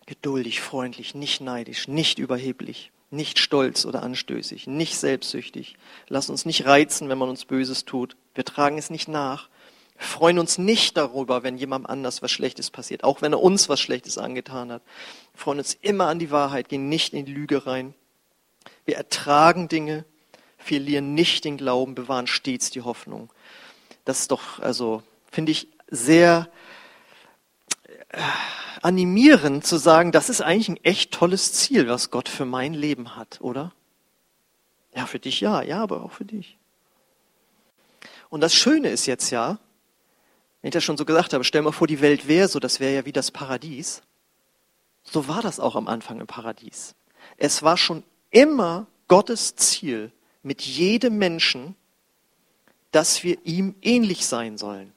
Geduldig, 0.07 0.61
freundlich, 0.61 1.15
nicht 1.15 1.41
neidisch, 1.41 1.87
nicht 1.87 2.19
überheblich, 2.19 2.91
nicht 3.11 3.39
stolz 3.39 3.85
oder 3.87 4.03
anstößig, 4.03 4.67
nicht 4.67 4.97
selbstsüchtig. 4.99 5.77
Lass 6.09 6.31
uns 6.31 6.45
nicht 6.45 6.67
reizen, 6.67 7.09
wenn 7.09 7.19
man 7.19 7.29
uns 7.29 7.45
Böses 7.45 7.85
tut. 7.85 8.17
Wir 8.35 8.45
tragen 8.45 8.77
es 8.77 8.91
nicht 8.91 9.07
nach. 9.07 9.49
Wir 9.97 10.07
freuen 10.07 10.41
uns 10.41 10.59
nicht 10.59 10.97
darüber, 10.97 11.45
wenn 11.45 11.59
jemand 11.59 11.89
anders 11.89 12.23
was 12.23 12.33
Schlechtes 12.33 12.73
passiert, 12.73 13.05
auch 13.05 13.23
wenn 13.23 13.35
er 13.35 13.41
uns 13.41 13.69
was 13.69 13.79
Schlechtes 13.79 14.19
angetan 14.19 14.73
hat. 14.73 14.83
Wir 15.35 15.39
freuen 15.39 15.59
uns 15.59 15.75
immer 15.81 16.09
an 16.09 16.19
die 16.19 16.33
Wahrheit, 16.33 16.69
gehen 16.69 16.89
nicht 16.89 17.15
in 17.15 17.25
die 17.25 17.33
Lüge 17.33 17.65
rein. 17.65 17.95
Wir 18.89 18.97
ertragen 18.97 19.69
Dinge, 19.69 20.07
verlieren 20.57 21.13
nicht 21.13 21.45
den 21.45 21.59
Glauben, 21.59 21.95
bewahren 21.95 22.27
stets 22.27 22.71
die 22.71 22.81
Hoffnung. 22.81 23.29
Das 24.07 24.21
ist 24.21 24.31
doch, 24.31 24.61
also, 24.61 25.03
finde 25.31 25.53
ich 25.53 25.69
sehr 25.89 26.49
äh, 28.09 28.23
animierend 28.81 29.67
zu 29.67 29.77
sagen, 29.77 30.11
das 30.11 30.31
ist 30.31 30.41
eigentlich 30.41 30.71
ein 30.71 30.85
echt 30.85 31.13
tolles 31.13 31.53
Ziel, 31.53 31.87
was 31.87 32.11
Gott 32.11 32.31
für 32.31 32.47
mein 32.47 32.73
Leben 32.73 33.15
hat, 33.15 33.43
oder? 33.43 33.75
Ja, 34.97 35.05
für 35.05 35.19
dich 35.19 35.43
ja, 35.43 35.61
ja, 35.61 35.83
aber 35.83 36.03
auch 36.03 36.13
für 36.13 36.25
dich. 36.25 36.57
Und 38.31 38.41
das 38.41 38.55
Schöne 38.55 38.89
ist 38.89 39.05
jetzt 39.05 39.29
ja, 39.29 39.59
wenn 40.63 40.69
ich 40.69 40.73
das 40.73 40.85
schon 40.85 40.97
so 40.97 41.05
gesagt 41.05 41.35
habe, 41.35 41.45
stell 41.45 41.61
mal 41.61 41.73
vor, 41.73 41.89
die 41.89 42.01
Welt 42.01 42.27
wäre 42.27 42.49
so, 42.49 42.59
das 42.59 42.81
wäre 42.81 42.95
ja 42.95 43.05
wie 43.05 43.13
das 43.13 43.33
Paradies. 43.33 44.01
So 45.03 45.29
war 45.29 45.43
das 45.43 45.61
auch 45.61 45.77
am 45.77 45.89
Anfang 45.89 46.21
im 46.21 46.27
Paradies. 46.27 46.95
Es 47.37 47.63
war 47.63 47.77
schon 47.77 48.03
immer 48.31 48.87
Gottes 49.09 49.57
Ziel 49.57 50.13
mit 50.43 50.63
jedem 50.63 51.19
Menschen, 51.19 51.75
dass 52.91 53.23
wir 53.25 53.39
ihm 53.45 53.75
ähnlich 53.83 54.27
sein 54.27 54.59
sollen. 54.59 54.93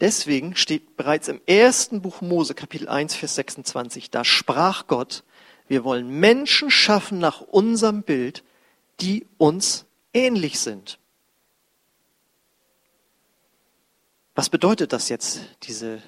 Deswegen 0.00 0.56
steht 0.56 0.96
bereits 0.96 1.28
im 1.28 1.40
ersten 1.46 2.02
Buch 2.02 2.20
Mose, 2.20 2.54
Kapitel 2.54 2.88
1, 2.88 3.14
Vers 3.14 3.36
26, 3.36 4.10
da 4.10 4.24
sprach 4.24 4.86
Gott, 4.86 5.24
wir 5.68 5.84
wollen 5.84 6.08
Menschen 6.20 6.70
schaffen 6.70 7.18
nach 7.18 7.40
unserem 7.40 8.02
Bild, 8.02 8.44
die 9.00 9.26
uns 9.38 9.86
ähnlich 10.12 10.60
sind. 10.60 10.98
Was 14.34 14.50
bedeutet 14.50 14.92
das 14.92 15.08
jetzt, 15.08 15.40
diese 15.62 16.02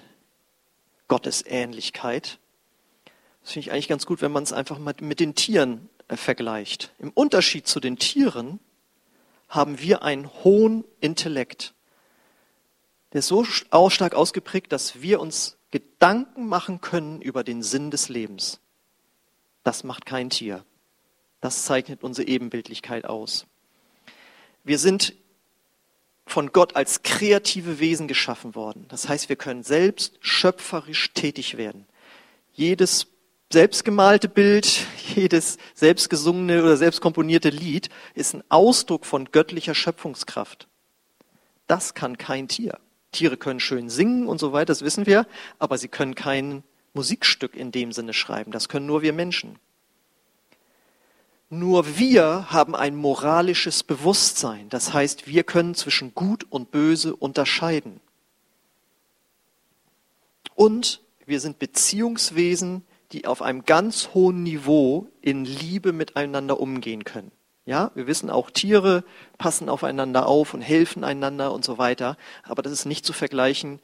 Gottesähnlichkeit? 1.08 2.38
Das 3.46 3.52
finde 3.52 3.68
ich 3.68 3.72
eigentlich 3.72 3.86
ganz 3.86 4.06
gut, 4.06 4.22
wenn 4.22 4.32
man 4.32 4.42
es 4.42 4.52
einfach 4.52 4.76
mal 4.80 4.92
mit 5.00 5.20
den 5.20 5.36
Tieren 5.36 5.88
äh, 6.08 6.16
vergleicht. 6.16 6.92
Im 6.98 7.12
Unterschied 7.12 7.68
zu 7.68 7.78
den 7.78 7.96
Tieren 7.96 8.58
haben 9.48 9.78
wir 9.78 10.02
einen 10.02 10.28
hohen 10.42 10.84
Intellekt. 11.00 11.72
Der 13.12 13.20
ist 13.20 13.28
so 13.28 13.44
stark 13.44 14.16
ausgeprägt, 14.16 14.72
dass 14.72 15.00
wir 15.00 15.20
uns 15.20 15.58
Gedanken 15.70 16.48
machen 16.48 16.80
können 16.80 17.22
über 17.22 17.44
den 17.44 17.62
Sinn 17.62 17.92
des 17.92 18.08
Lebens. 18.08 18.58
Das 19.62 19.84
macht 19.84 20.06
kein 20.06 20.28
Tier. 20.28 20.64
Das 21.40 21.66
zeichnet 21.66 22.02
unsere 22.02 22.26
Ebenbildlichkeit 22.26 23.04
aus. 23.04 23.46
Wir 24.64 24.80
sind 24.80 25.14
von 26.26 26.50
Gott 26.50 26.74
als 26.74 27.04
kreative 27.04 27.78
Wesen 27.78 28.08
geschaffen 28.08 28.56
worden. 28.56 28.86
Das 28.88 29.08
heißt, 29.08 29.28
wir 29.28 29.36
können 29.36 29.62
selbst 29.62 30.18
schöpferisch 30.18 31.12
tätig 31.12 31.56
werden. 31.56 31.86
Jedes 32.52 33.06
selbstgemalte 33.52 34.28
Bild, 34.28 34.86
jedes 35.14 35.58
selbstgesungene 35.74 36.62
oder 36.62 36.76
selbstkomponierte 36.76 37.50
Lied 37.50 37.88
ist 38.14 38.34
ein 38.34 38.44
Ausdruck 38.48 39.06
von 39.06 39.30
göttlicher 39.30 39.74
Schöpfungskraft. 39.74 40.68
Das 41.66 41.94
kann 41.94 42.18
kein 42.18 42.48
Tier. 42.48 42.78
Tiere 43.12 43.36
können 43.36 43.60
schön 43.60 43.88
singen 43.88 44.28
und 44.28 44.38
so 44.38 44.52
weiter, 44.52 44.66
das 44.66 44.82
wissen 44.82 45.06
wir, 45.06 45.26
aber 45.58 45.78
sie 45.78 45.88
können 45.88 46.14
kein 46.14 46.62
Musikstück 46.92 47.54
in 47.54 47.72
dem 47.72 47.92
Sinne 47.92 48.12
schreiben. 48.12 48.52
Das 48.52 48.68
können 48.68 48.86
nur 48.86 49.02
wir 49.02 49.12
Menschen. 49.12 49.58
Nur 51.48 51.98
wir 51.98 52.50
haben 52.50 52.74
ein 52.74 52.96
moralisches 52.96 53.84
Bewusstsein. 53.84 54.68
Das 54.68 54.92
heißt, 54.92 55.28
wir 55.28 55.44
können 55.44 55.74
zwischen 55.74 56.14
Gut 56.14 56.44
und 56.50 56.72
Böse 56.72 57.14
unterscheiden. 57.14 58.00
Und 60.54 61.02
wir 61.24 61.38
sind 61.38 61.58
Beziehungswesen, 61.58 62.84
die 63.12 63.26
auf 63.26 63.42
einem 63.42 63.64
ganz 63.64 64.10
hohen 64.14 64.42
Niveau 64.42 65.08
in 65.20 65.44
Liebe 65.44 65.92
miteinander 65.92 66.60
umgehen 66.60 67.04
können. 67.04 67.30
Ja, 67.64 67.90
wir 67.94 68.06
wissen 68.06 68.30
auch, 68.30 68.50
Tiere 68.50 69.02
passen 69.38 69.68
aufeinander 69.68 70.26
auf 70.26 70.54
und 70.54 70.60
helfen 70.60 71.02
einander 71.02 71.52
und 71.52 71.64
so 71.64 71.78
weiter. 71.78 72.16
Aber 72.44 72.62
das 72.62 72.72
ist 72.72 72.84
nicht 72.84 73.04
zu 73.04 73.12
vergleichen 73.12 73.80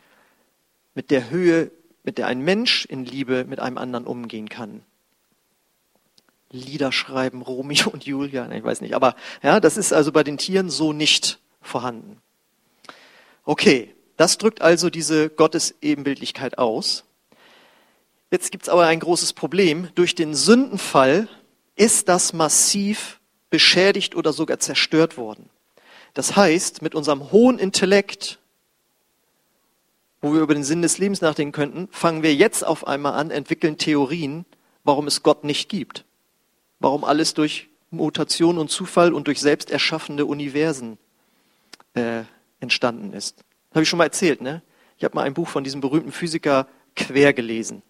mit 0.94 1.10
der 1.10 1.30
Höhe, 1.30 1.72
mit 2.04 2.16
der 2.16 2.28
ein 2.28 2.40
Mensch 2.40 2.84
in 2.84 3.04
Liebe 3.04 3.44
mit 3.44 3.58
einem 3.58 3.78
anderen 3.78 4.06
umgehen 4.06 4.48
kann. 4.48 4.82
Lieder 6.50 6.92
schreiben, 6.92 7.42
Romeo 7.42 7.88
und 7.92 8.04
Julia, 8.04 8.50
ich 8.52 8.62
weiß 8.62 8.82
nicht. 8.82 8.94
Aber 8.94 9.16
ja, 9.42 9.58
das 9.58 9.76
ist 9.76 9.92
also 9.92 10.12
bei 10.12 10.22
den 10.22 10.38
Tieren 10.38 10.70
so 10.70 10.92
nicht 10.92 11.40
vorhanden. 11.60 12.18
Okay, 13.44 13.94
das 14.16 14.38
drückt 14.38 14.60
also 14.60 14.90
diese 14.90 15.28
Gottesebenbildlichkeit 15.28 16.58
aus. 16.58 17.04
Jetzt 18.32 18.50
gibt 18.50 18.62
es 18.62 18.70
aber 18.70 18.86
ein 18.86 18.98
großes 18.98 19.34
Problem. 19.34 19.88
Durch 19.94 20.14
den 20.14 20.34
Sündenfall 20.34 21.28
ist 21.76 22.08
das 22.08 22.32
massiv 22.32 23.20
beschädigt 23.50 24.16
oder 24.16 24.32
sogar 24.32 24.58
zerstört 24.58 25.18
worden. 25.18 25.50
Das 26.14 26.34
heißt, 26.34 26.80
mit 26.80 26.94
unserem 26.94 27.30
hohen 27.30 27.58
Intellekt, 27.58 28.38
wo 30.22 30.32
wir 30.32 30.40
über 30.40 30.54
den 30.54 30.64
Sinn 30.64 30.80
des 30.80 30.96
Lebens 30.96 31.20
nachdenken 31.20 31.52
könnten, 31.52 31.88
fangen 31.90 32.22
wir 32.22 32.34
jetzt 32.34 32.64
auf 32.66 32.86
einmal 32.86 33.12
an, 33.12 33.30
entwickeln 33.30 33.76
Theorien, 33.76 34.46
warum 34.82 35.06
es 35.06 35.22
Gott 35.22 35.44
nicht 35.44 35.68
gibt. 35.68 36.06
Warum 36.80 37.04
alles 37.04 37.34
durch 37.34 37.68
Mutation 37.90 38.56
und 38.56 38.70
Zufall 38.70 39.12
und 39.12 39.26
durch 39.26 39.40
selbst 39.40 39.70
erschaffende 39.70 40.24
Universen 40.24 40.96
äh, 41.92 42.22
entstanden 42.60 43.12
ist. 43.12 43.44
Habe 43.72 43.82
ich 43.82 43.90
schon 43.90 43.98
mal 43.98 44.04
erzählt, 44.04 44.40
ne? 44.40 44.62
Ich 44.96 45.04
habe 45.04 45.16
mal 45.16 45.24
ein 45.24 45.34
Buch 45.34 45.48
von 45.48 45.64
diesem 45.64 45.82
berühmten 45.82 46.12
Physiker 46.12 46.66
Quer 46.96 47.34
gelesen. 47.34 47.82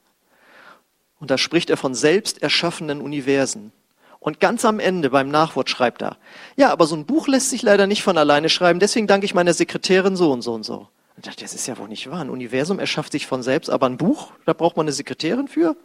Und 1.22 1.30
da 1.30 1.38
spricht 1.38 1.70
er 1.70 1.76
von 1.76 1.94
selbst 1.94 2.42
erschaffenen 2.42 3.00
Universen. 3.00 3.70
Und 4.18 4.40
ganz 4.40 4.64
am 4.64 4.80
Ende 4.80 5.08
beim 5.08 5.28
Nachwort 5.28 5.70
schreibt 5.70 6.02
er, 6.02 6.16
ja, 6.56 6.72
aber 6.72 6.84
so 6.84 6.96
ein 6.96 7.06
Buch 7.06 7.28
lässt 7.28 7.50
sich 7.50 7.62
leider 7.62 7.86
nicht 7.86 8.02
von 8.02 8.18
alleine 8.18 8.48
schreiben, 8.48 8.80
deswegen 8.80 9.06
danke 9.06 9.24
ich 9.24 9.32
meiner 9.32 9.54
Sekretärin 9.54 10.16
so 10.16 10.32
und 10.32 10.42
so 10.42 10.52
und 10.52 10.64
so. 10.64 10.88
Und 11.16 11.24
dachte, 11.24 11.44
das 11.44 11.54
ist 11.54 11.68
ja 11.68 11.78
wohl 11.78 11.86
nicht 11.86 12.10
wahr. 12.10 12.22
Ein 12.22 12.28
Universum 12.28 12.80
erschafft 12.80 13.12
sich 13.12 13.28
von 13.28 13.44
selbst, 13.44 13.70
aber 13.70 13.86
ein 13.86 13.98
Buch, 13.98 14.32
da 14.46 14.52
braucht 14.52 14.76
man 14.76 14.82
eine 14.82 14.92
Sekretärin 14.92 15.46
für? 15.46 15.76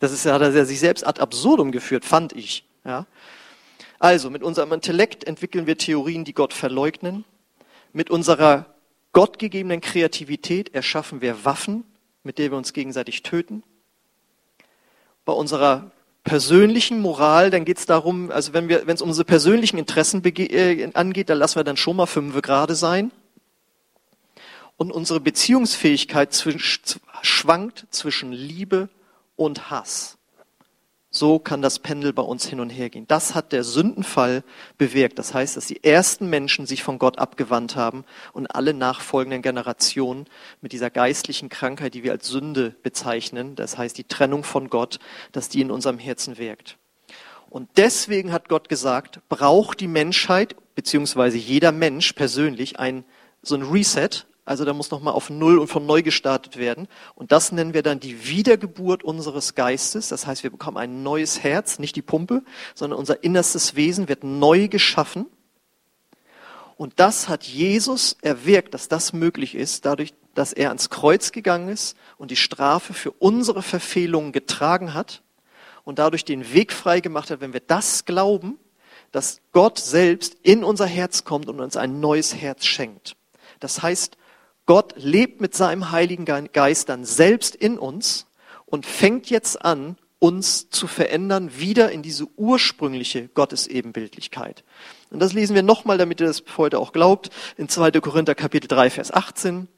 Das 0.00 0.12
ist 0.12 0.26
ja, 0.26 0.34
hat 0.34 0.42
er 0.42 0.66
sich 0.66 0.80
selbst 0.80 1.06
ad 1.06 1.18
absurdum 1.22 1.72
geführt, 1.72 2.04
fand 2.04 2.34
ich. 2.34 2.66
Ja. 2.84 3.06
Also, 3.98 4.28
mit 4.28 4.42
unserem 4.42 4.70
Intellekt 4.74 5.24
entwickeln 5.24 5.66
wir 5.66 5.78
Theorien, 5.78 6.24
die 6.24 6.34
Gott 6.34 6.52
verleugnen. 6.52 7.24
Mit 7.94 8.10
unserer 8.10 8.66
gottgegebenen 9.12 9.80
Kreativität 9.80 10.74
erschaffen 10.74 11.22
wir 11.22 11.46
Waffen, 11.46 11.84
mit 12.22 12.36
denen 12.36 12.50
wir 12.50 12.58
uns 12.58 12.74
gegenseitig 12.74 13.22
töten. 13.22 13.62
Bei 15.24 15.32
unserer 15.32 15.90
persönlichen 16.24 17.00
Moral, 17.00 17.50
dann 17.50 17.64
geht 17.64 17.78
es 17.78 17.86
darum, 17.86 18.30
also 18.30 18.52
wenn 18.54 18.68
wir, 18.68 18.86
wenn 18.86 18.94
es 18.94 19.02
um 19.02 19.08
unsere 19.08 19.26
persönlichen 19.26 19.78
Interessen 19.78 20.24
äh, 20.24 20.90
angeht, 20.94 21.28
dann 21.28 21.38
lassen 21.38 21.56
wir 21.56 21.64
dann 21.64 21.76
schon 21.76 21.96
mal 21.96 22.06
fünf 22.06 22.40
gerade 22.40 22.74
sein. 22.74 23.12
Und 24.76 24.90
unsere 24.90 25.20
Beziehungsfähigkeit 25.20 26.32
zwisch 26.32 26.80
schwankt 27.22 27.86
zwischen 27.90 28.32
Liebe 28.32 28.88
und 29.36 29.70
Hass. 29.70 30.13
So 31.16 31.38
kann 31.38 31.62
das 31.62 31.78
Pendel 31.78 32.12
bei 32.12 32.22
uns 32.22 32.44
hin 32.44 32.58
und 32.58 32.70
her 32.70 32.90
gehen. 32.90 33.06
Das 33.06 33.36
hat 33.36 33.52
der 33.52 33.62
Sündenfall 33.62 34.42
bewirkt. 34.78 35.16
Das 35.20 35.32
heißt, 35.32 35.56
dass 35.56 35.68
die 35.68 35.84
ersten 35.84 36.28
Menschen 36.28 36.66
sich 36.66 36.82
von 36.82 36.98
Gott 36.98 37.20
abgewandt 37.20 37.76
haben 37.76 38.04
und 38.32 38.48
alle 38.48 38.74
nachfolgenden 38.74 39.40
Generationen 39.40 40.26
mit 40.60 40.72
dieser 40.72 40.90
geistlichen 40.90 41.48
Krankheit, 41.50 41.94
die 41.94 42.02
wir 42.02 42.10
als 42.10 42.26
Sünde 42.26 42.74
bezeichnen, 42.82 43.54
das 43.54 43.78
heißt 43.78 43.96
die 43.96 44.08
Trennung 44.08 44.42
von 44.42 44.68
Gott, 44.68 44.98
dass 45.30 45.48
die 45.48 45.60
in 45.60 45.70
unserem 45.70 46.00
Herzen 46.00 46.36
wirkt. 46.36 46.78
Und 47.48 47.68
deswegen 47.76 48.32
hat 48.32 48.48
Gott 48.48 48.68
gesagt, 48.68 49.20
braucht 49.28 49.78
die 49.78 49.86
Menschheit, 49.86 50.56
beziehungsweise 50.74 51.38
jeder 51.38 51.70
Mensch 51.70 52.14
persönlich, 52.14 52.80
ein, 52.80 53.04
so 53.40 53.54
ein 53.54 53.62
Reset, 53.62 54.26
also 54.44 54.64
da 54.66 54.74
muss 54.74 54.90
nochmal 54.90 55.14
auf 55.14 55.30
Null 55.30 55.58
und 55.58 55.68
von 55.68 55.86
neu 55.86 56.02
gestartet 56.02 56.58
werden. 56.58 56.86
Und 57.14 57.32
das 57.32 57.50
nennen 57.50 57.72
wir 57.72 57.82
dann 57.82 57.98
die 57.98 58.28
Wiedergeburt 58.28 59.02
unseres 59.02 59.54
Geistes. 59.54 60.08
Das 60.08 60.26
heißt, 60.26 60.42
wir 60.42 60.50
bekommen 60.50 60.76
ein 60.76 61.02
neues 61.02 61.42
Herz, 61.42 61.78
nicht 61.78 61.96
die 61.96 62.02
Pumpe, 62.02 62.42
sondern 62.74 62.98
unser 62.98 63.24
innerstes 63.24 63.74
Wesen 63.74 64.08
wird 64.08 64.22
neu 64.22 64.68
geschaffen. 64.68 65.26
Und 66.76 66.94
das 66.96 67.28
hat 67.28 67.44
Jesus 67.44 68.16
erwirkt, 68.20 68.74
dass 68.74 68.88
das 68.88 69.12
möglich 69.12 69.54
ist, 69.54 69.86
dadurch, 69.86 70.12
dass 70.34 70.52
er 70.52 70.68
ans 70.68 70.90
Kreuz 70.90 71.32
gegangen 71.32 71.68
ist 71.68 71.96
und 72.18 72.30
die 72.30 72.36
Strafe 72.36 72.92
für 72.92 73.12
unsere 73.12 73.62
Verfehlungen 73.62 74.32
getragen 74.32 74.92
hat 74.92 75.22
und 75.84 75.98
dadurch 75.98 76.24
den 76.24 76.52
Weg 76.52 76.72
frei 76.72 77.00
gemacht 77.00 77.30
hat, 77.30 77.40
wenn 77.40 77.52
wir 77.52 77.60
das 77.60 78.04
glauben, 78.04 78.58
dass 79.12 79.40
Gott 79.52 79.78
selbst 79.78 80.36
in 80.42 80.64
unser 80.64 80.86
Herz 80.86 81.24
kommt 81.24 81.48
und 81.48 81.60
uns 81.60 81.76
ein 81.76 82.00
neues 82.00 82.34
Herz 82.34 82.66
schenkt. 82.66 83.16
Das 83.60 83.80
heißt, 83.80 84.18
Gott 84.66 84.94
lebt 84.96 85.40
mit 85.40 85.54
seinem 85.54 85.90
Heiligen 85.90 86.24
Geist 86.24 86.88
dann 86.88 87.04
selbst 87.04 87.54
in 87.54 87.78
uns 87.78 88.26
und 88.66 88.86
fängt 88.86 89.28
jetzt 89.30 89.62
an, 89.64 89.96
uns 90.18 90.70
zu 90.70 90.86
verändern, 90.86 91.58
wieder 91.58 91.92
in 91.92 92.02
diese 92.02 92.26
ursprüngliche 92.36 93.28
Gottesebenbildlichkeit. 93.28 94.64
Und 95.10 95.20
das 95.20 95.34
lesen 95.34 95.54
wir 95.54 95.62
nochmal, 95.62 95.98
damit 95.98 96.18
ihr 96.20 96.26
das 96.26 96.42
heute 96.56 96.78
auch 96.78 96.92
glaubt, 96.92 97.28
in 97.58 97.68
2. 97.68 97.90
Korinther 98.00 98.34
Kapitel 98.34 98.66
3, 98.66 98.88
Vers 98.88 99.12
18. 99.12 99.68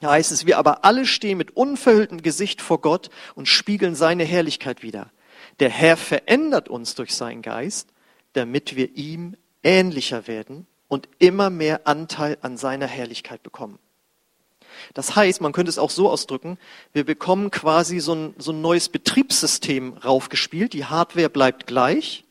Da 0.00 0.12
heißt 0.12 0.30
es, 0.30 0.46
wir 0.46 0.58
aber 0.58 0.84
alle 0.84 1.06
stehen 1.06 1.38
mit 1.38 1.56
unverhülltem 1.56 2.22
Gesicht 2.22 2.62
vor 2.62 2.80
Gott 2.80 3.10
und 3.34 3.48
spiegeln 3.48 3.96
seine 3.96 4.24
Herrlichkeit 4.24 4.84
wieder. 4.84 5.10
Der 5.58 5.70
Herr 5.70 5.96
verändert 5.96 6.68
uns 6.68 6.94
durch 6.94 7.14
seinen 7.14 7.42
Geist, 7.42 7.88
damit 8.34 8.76
wir 8.76 8.96
ihm 8.96 9.36
ähnlicher 9.64 10.28
werden 10.28 10.68
und 10.86 11.08
immer 11.18 11.50
mehr 11.50 11.88
Anteil 11.88 12.38
an 12.42 12.56
seiner 12.56 12.86
Herrlichkeit 12.86 13.42
bekommen. 13.42 13.80
Das 14.94 15.16
heißt, 15.16 15.40
man 15.40 15.52
könnte 15.52 15.70
es 15.70 15.78
auch 15.78 15.90
so 15.90 16.10
ausdrücken, 16.10 16.58
wir 16.92 17.04
bekommen 17.04 17.50
quasi 17.50 18.00
so 18.00 18.14
ein, 18.14 18.34
so 18.38 18.52
ein 18.52 18.60
neues 18.60 18.88
Betriebssystem 18.88 19.94
raufgespielt. 20.04 20.72
Die 20.72 20.84
Hardware 20.84 21.30
bleibt 21.30 21.66
gleich, 21.66 22.24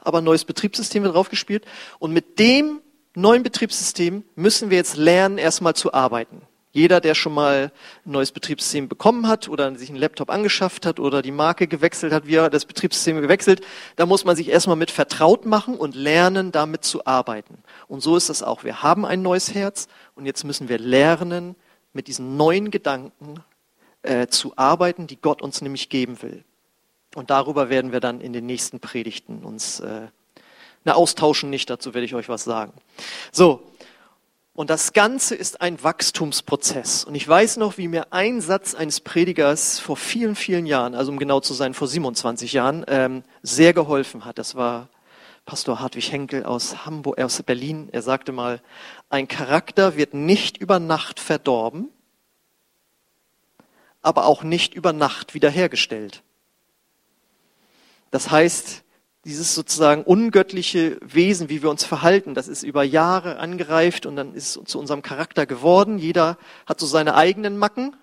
aber 0.00 0.18
ein 0.18 0.24
neues 0.24 0.44
Betriebssystem 0.44 1.02
wird 1.02 1.14
raufgespielt. 1.14 1.64
Und 1.98 2.12
mit 2.12 2.38
dem 2.38 2.80
neuen 3.14 3.42
Betriebssystem 3.42 4.24
müssen 4.34 4.70
wir 4.70 4.78
jetzt 4.78 4.96
lernen, 4.96 5.38
erstmal 5.38 5.74
zu 5.74 5.92
arbeiten. 5.92 6.42
Jeder, 6.74 7.02
der 7.02 7.14
schon 7.14 7.34
mal 7.34 7.70
ein 8.06 8.12
neues 8.12 8.32
Betriebssystem 8.32 8.88
bekommen 8.88 9.28
hat 9.28 9.46
oder 9.50 9.76
sich 9.76 9.90
einen 9.90 9.98
Laptop 9.98 10.30
angeschafft 10.30 10.86
hat 10.86 11.00
oder 11.00 11.20
die 11.20 11.30
Marke 11.30 11.66
gewechselt 11.66 12.14
hat, 12.14 12.26
wie 12.26 12.36
er 12.36 12.48
das 12.48 12.64
Betriebssystem 12.64 13.20
gewechselt, 13.20 13.60
da 13.96 14.06
muss 14.06 14.24
man 14.24 14.36
sich 14.36 14.48
erstmal 14.48 14.76
mit 14.76 14.90
vertraut 14.90 15.44
machen 15.44 15.74
und 15.74 15.94
lernen, 15.94 16.50
damit 16.50 16.84
zu 16.84 17.04
arbeiten. 17.04 17.58
Und 17.92 18.00
so 18.00 18.16
ist 18.16 18.30
das 18.30 18.42
auch. 18.42 18.64
Wir 18.64 18.82
haben 18.82 19.04
ein 19.04 19.20
neues 19.20 19.52
Herz 19.52 19.86
und 20.14 20.24
jetzt 20.24 20.44
müssen 20.44 20.70
wir 20.70 20.78
lernen, 20.78 21.56
mit 21.92 22.08
diesen 22.08 22.38
neuen 22.38 22.70
Gedanken 22.70 23.44
äh, 24.00 24.28
zu 24.28 24.54
arbeiten, 24.56 25.06
die 25.06 25.20
Gott 25.20 25.42
uns 25.42 25.60
nämlich 25.60 25.90
geben 25.90 26.22
will. 26.22 26.42
Und 27.14 27.28
darüber 27.28 27.68
werden 27.68 27.92
wir 27.92 28.00
dann 28.00 28.22
in 28.22 28.32
den 28.32 28.46
nächsten 28.46 28.80
Predigten 28.80 29.44
uns 29.44 29.80
äh, 29.80 30.06
na, 30.84 30.94
austauschen 30.94 31.50
nicht, 31.50 31.68
dazu 31.68 31.92
werde 31.92 32.06
ich 32.06 32.14
euch 32.14 32.30
was 32.30 32.44
sagen. 32.44 32.72
So, 33.30 33.62
und 34.54 34.70
das 34.70 34.94
Ganze 34.94 35.34
ist 35.34 35.60
ein 35.60 35.82
Wachstumsprozess. 35.82 37.04
Und 37.04 37.14
ich 37.14 37.28
weiß 37.28 37.58
noch, 37.58 37.76
wie 37.76 37.88
mir 37.88 38.10
ein 38.10 38.40
Satz 38.40 38.74
eines 38.74 39.00
Predigers 39.00 39.78
vor 39.78 39.98
vielen, 39.98 40.34
vielen 40.34 40.64
Jahren, 40.64 40.94
also 40.94 41.12
um 41.12 41.18
genau 41.18 41.40
zu 41.40 41.52
sein, 41.52 41.74
vor 41.74 41.88
27 41.88 42.54
Jahren, 42.54 42.86
ähm, 42.88 43.22
sehr 43.42 43.74
geholfen 43.74 44.24
hat. 44.24 44.38
Das 44.38 44.54
war 44.54 44.88
Pastor 45.44 45.80
Hartwig 45.80 46.12
Henkel 46.12 46.44
aus 46.44 46.86
Hamburg, 46.86 47.20
aus 47.20 47.42
Berlin. 47.42 47.88
Er 47.92 48.02
sagte 48.02 48.32
mal, 48.32 48.62
ein 49.10 49.26
Charakter 49.28 49.96
wird 49.96 50.14
nicht 50.14 50.56
über 50.56 50.78
Nacht 50.78 51.18
verdorben, 51.18 51.88
aber 54.02 54.26
auch 54.26 54.42
nicht 54.44 54.74
über 54.74 54.92
Nacht 54.92 55.34
wiederhergestellt. 55.34 56.22
Das 58.10 58.30
heißt, 58.30 58.84
dieses 59.24 59.54
sozusagen 59.54 60.02
ungöttliche 60.02 60.98
Wesen, 61.00 61.48
wie 61.48 61.62
wir 61.62 61.70
uns 61.70 61.84
verhalten, 61.84 62.34
das 62.34 62.48
ist 62.48 62.64
über 62.64 62.82
Jahre 62.82 63.38
angereift 63.38 64.04
und 64.04 64.16
dann 64.16 64.34
ist 64.34 64.56
es 64.56 64.64
zu 64.64 64.78
unserem 64.80 65.02
Charakter 65.02 65.46
geworden. 65.46 65.98
Jeder 65.98 66.38
hat 66.66 66.80
so 66.80 66.86
seine 66.86 67.14
eigenen 67.14 67.56
Macken. 67.56 67.94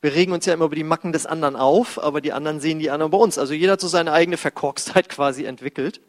Wir 0.00 0.14
regen 0.14 0.32
uns 0.32 0.46
ja 0.46 0.54
immer 0.54 0.66
über 0.66 0.76
die 0.76 0.84
Macken 0.84 1.12
des 1.12 1.26
anderen 1.26 1.56
auf, 1.56 2.00
aber 2.00 2.20
die 2.20 2.32
anderen 2.32 2.60
sehen 2.60 2.78
die 2.78 2.90
anderen 2.90 3.10
bei 3.10 3.18
uns. 3.18 3.38
Also 3.38 3.54
jeder 3.54 3.72
hat 3.72 3.80
so 3.80 3.88
seine 3.88 4.12
eigene 4.12 4.36
Verkorkstheit 4.36 5.08
quasi 5.10 5.44
entwickelt. 5.44 6.00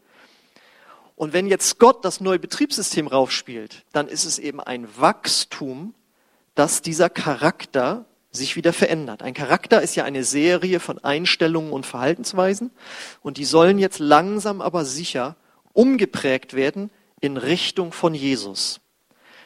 Und 1.16 1.32
wenn 1.32 1.46
jetzt 1.46 1.78
Gott 1.78 2.04
das 2.04 2.20
neue 2.20 2.38
Betriebssystem 2.38 3.06
raufspielt, 3.06 3.84
dann 3.92 4.08
ist 4.08 4.24
es 4.24 4.38
eben 4.38 4.60
ein 4.60 4.88
Wachstum, 4.98 5.94
dass 6.54 6.82
dieser 6.82 7.08
Charakter 7.08 8.06
sich 8.30 8.56
wieder 8.56 8.72
verändert. 8.72 9.22
Ein 9.22 9.34
Charakter 9.34 9.80
ist 9.80 9.94
ja 9.94 10.04
eine 10.04 10.24
Serie 10.24 10.80
von 10.80 10.98
Einstellungen 10.98 11.72
und 11.72 11.86
Verhaltensweisen 11.86 12.72
und 13.22 13.36
die 13.36 13.44
sollen 13.44 13.78
jetzt 13.78 14.00
langsam 14.00 14.60
aber 14.60 14.84
sicher 14.84 15.36
umgeprägt 15.72 16.54
werden 16.54 16.90
in 17.20 17.36
Richtung 17.36 17.92
von 17.92 18.12
Jesus. 18.12 18.80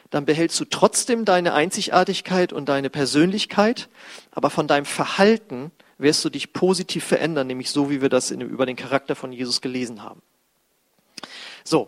Dann 0.09 0.25
behältst 0.25 0.59
du 0.59 0.65
trotzdem 0.65 1.23
deine 1.23 1.53
Einzigartigkeit 1.53 2.51
und 2.51 2.67
deine 2.67 2.89
Persönlichkeit, 2.89 3.89
aber 4.31 4.49
von 4.49 4.67
deinem 4.67 4.85
Verhalten 4.85 5.71
wirst 5.99 6.25
du 6.25 6.29
dich 6.29 6.51
positiv 6.51 7.03
verändern, 7.03 7.45
nämlich 7.45 7.69
so, 7.69 7.91
wie 7.91 8.01
wir 8.01 8.09
das 8.09 8.31
in, 8.31 8.41
über 8.41 8.65
den 8.65 8.75
Charakter 8.75 9.15
von 9.15 9.31
Jesus 9.31 9.61
gelesen 9.61 10.01
haben. 10.01 10.21
So, 11.69 11.87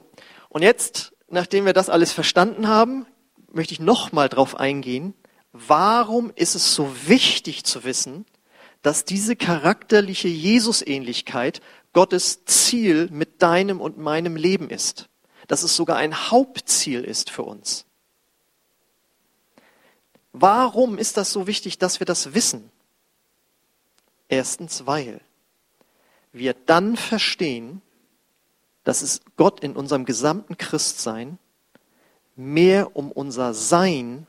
und 0.49 0.61
jetzt, 0.61 1.11
nachdem 1.27 1.65
wir 1.65 1.73
das 1.73 1.89
alles 1.89 2.11
verstanden 2.11 2.67
haben, 2.67 3.07
möchte 3.51 3.73
ich 3.73 3.79
nochmal 3.79 4.29
drauf 4.29 4.59
eingehen, 4.59 5.15
warum 5.53 6.31
ist 6.35 6.53
es 6.53 6.75
so 6.75 6.93
wichtig 7.07 7.63
zu 7.63 7.83
wissen, 7.83 8.27
dass 8.83 9.05
diese 9.05 9.35
charakterliche 9.35 10.27
Jesusähnlichkeit 10.27 11.61
Gottes 11.93 12.45
Ziel 12.45 13.09
mit 13.09 13.41
deinem 13.41 13.81
und 13.81 13.97
meinem 13.97 14.35
Leben 14.35 14.69
ist. 14.69 15.09
Dass 15.47 15.63
es 15.63 15.75
sogar 15.75 15.97
ein 15.97 16.29
Hauptziel 16.29 17.03
ist 17.03 17.31
für 17.31 17.41
uns. 17.41 17.87
Warum 20.31 20.99
ist 20.99 21.17
das 21.17 21.31
so 21.31 21.47
wichtig, 21.47 21.79
dass 21.79 21.99
wir 21.99 22.05
das 22.05 22.35
wissen? 22.35 22.69
Erstens, 24.29 24.85
weil 24.85 25.21
wir 26.33 26.53
dann 26.53 26.97
verstehen, 26.97 27.81
dass 28.83 29.01
es 29.01 29.21
Gott 29.37 29.61
in 29.61 29.75
unserem 29.75 30.05
gesamten 30.05 30.57
Christsein 30.57 31.37
mehr 32.35 32.95
um 32.95 33.11
unser 33.11 33.53
Sein 33.53 34.27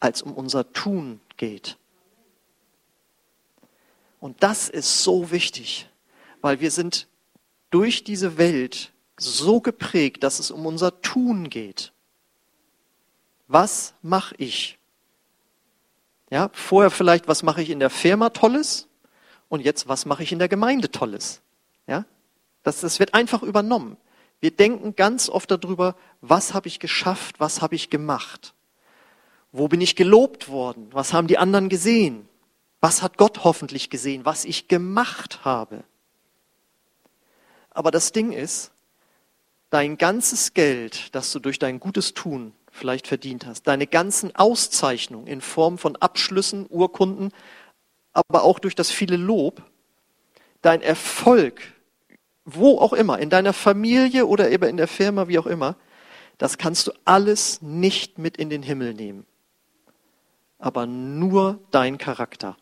als 0.00 0.22
um 0.22 0.32
unser 0.32 0.72
Tun 0.72 1.20
geht. 1.36 1.76
Und 4.20 4.42
das 4.42 4.68
ist 4.68 5.04
so 5.04 5.30
wichtig, 5.30 5.88
weil 6.40 6.60
wir 6.60 6.70
sind 6.70 7.06
durch 7.70 8.04
diese 8.04 8.38
Welt 8.38 8.92
so 9.16 9.60
geprägt, 9.60 10.22
dass 10.22 10.38
es 10.38 10.50
um 10.50 10.66
unser 10.66 11.00
Tun 11.02 11.50
geht. 11.50 11.92
Was 13.46 13.94
mache 14.02 14.34
ich? 14.38 14.78
Ja, 16.30 16.50
vorher 16.52 16.90
vielleicht, 16.90 17.28
was 17.28 17.42
mache 17.42 17.62
ich 17.62 17.70
in 17.70 17.80
der 17.80 17.90
Firma 17.90 18.30
Tolles? 18.30 18.88
Und 19.48 19.62
jetzt, 19.62 19.88
was 19.88 20.04
mache 20.04 20.22
ich 20.22 20.32
in 20.32 20.38
der 20.38 20.48
Gemeinde 20.48 20.90
Tolles? 20.90 21.40
Ja, 21.86 22.04
das, 22.62 22.80
das 22.80 22.98
wird 22.98 23.14
einfach 23.14 23.42
übernommen. 23.42 23.96
Wir 24.40 24.50
denken 24.50 24.94
ganz 24.94 25.28
oft 25.28 25.50
darüber, 25.50 25.96
was 26.20 26.54
habe 26.54 26.68
ich 26.68 26.78
geschafft, 26.78 27.40
was 27.40 27.60
habe 27.60 27.74
ich 27.74 27.90
gemacht. 27.90 28.54
Wo 29.50 29.68
bin 29.68 29.80
ich 29.80 29.96
gelobt 29.96 30.48
worden? 30.48 30.88
Was 30.92 31.12
haben 31.12 31.26
die 31.26 31.38
anderen 31.38 31.68
gesehen? 31.68 32.28
Was 32.80 33.02
hat 33.02 33.16
Gott 33.16 33.42
hoffentlich 33.44 33.90
gesehen, 33.90 34.24
was 34.24 34.44
ich 34.44 34.68
gemacht 34.68 35.44
habe? 35.44 35.82
Aber 37.70 37.90
das 37.90 38.12
Ding 38.12 38.32
ist, 38.32 38.70
dein 39.70 39.98
ganzes 39.98 40.54
Geld, 40.54 41.14
das 41.14 41.32
du 41.32 41.40
durch 41.40 41.58
dein 41.58 41.80
gutes 41.80 42.14
Tun 42.14 42.52
vielleicht 42.70 43.08
verdient 43.08 43.46
hast, 43.46 43.64
deine 43.64 43.86
ganzen 43.86 44.34
Auszeichnungen 44.36 45.26
in 45.26 45.40
Form 45.40 45.78
von 45.78 45.96
Abschlüssen, 45.96 46.66
Urkunden, 46.68 47.32
aber 48.12 48.44
auch 48.44 48.58
durch 48.58 48.74
das 48.74 48.90
viele 48.90 49.16
Lob, 49.16 49.62
dein 50.62 50.82
Erfolg, 50.82 51.60
wo 52.50 52.78
auch 52.78 52.94
immer, 52.94 53.18
in 53.18 53.28
deiner 53.28 53.52
Familie 53.52 54.26
oder 54.26 54.50
eben 54.50 54.64
in 54.64 54.78
der 54.78 54.88
Firma, 54.88 55.28
wie 55.28 55.38
auch 55.38 55.46
immer, 55.46 55.76
das 56.38 56.56
kannst 56.56 56.86
du 56.86 56.92
alles 57.04 57.60
nicht 57.60 58.18
mit 58.18 58.36
in 58.36 58.48
den 58.48 58.62
Himmel 58.62 58.94
nehmen. 58.94 59.26
Aber 60.58 60.86
nur 60.86 61.60
dein 61.70 61.98
Charakter. 61.98 62.56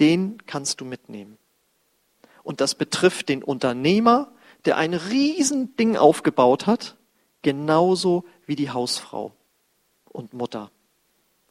Den 0.00 0.38
kannst 0.46 0.80
du 0.80 0.84
mitnehmen. 0.84 1.38
Und 2.42 2.60
das 2.60 2.74
betrifft 2.74 3.28
den 3.28 3.44
Unternehmer, 3.44 4.32
der 4.64 4.78
ein 4.78 4.94
Riesending 4.94 5.96
aufgebaut 5.96 6.66
hat, 6.66 6.96
genauso 7.42 8.24
wie 8.46 8.56
die 8.56 8.70
Hausfrau 8.70 9.32
und 10.08 10.34
Mutter 10.34 10.70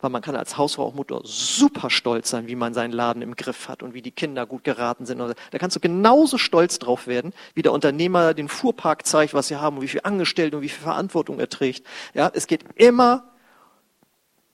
weil 0.01 0.09
man 0.09 0.21
kann 0.21 0.35
als 0.35 0.57
Hausfrau 0.57 0.85
auch 0.85 0.93
Mutter 0.93 1.21
super 1.23 1.89
stolz 1.89 2.29
sein, 2.29 2.47
wie 2.47 2.55
man 2.55 2.73
seinen 2.73 2.91
Laden 2.91 3.21
im 3.21 3.35
Griff 3.35 3.69
hat 3.69 3.83
und 3.83 3.93
wie 3.93 4.01
die 4.01 4.11
Kinder 4.11 4.45
gut 4.45 4.63
geraten 4.63 5.05
sind. 5.05 5.19
Da 5.19 5.57
kannst 5.57 5.75
du 5.75 5.79
genauso 5.79 6.37
stolz 6.37 6.79
drauf 6.79 7.07
werden, 7.07 7.33
wie 7.53 7.61
der 7.61 7.71
Unternehmer 7.71 8.33
den 8.33 8.49
Fuhrpark 8.49 9.05
zeigt, 9.05 9.33
was 9.33 9.47
sie 9.47 9.55
haben 9.55 9.77
und 9.77 9.83
wie 9.83 9.87
viel 9.87 10.01
Angestellte 10.03 10.57
und 10.57 10.63
wie 10.63 10.69
viel 10.69 10.83
Verantwortung 10.83 11.39
er 11.39 11.49
trägt. 11.49 11.85
Ja, 12.13 12.31
es 12.33 12.47
geht 12.47 12.65
immer 12.75 13.31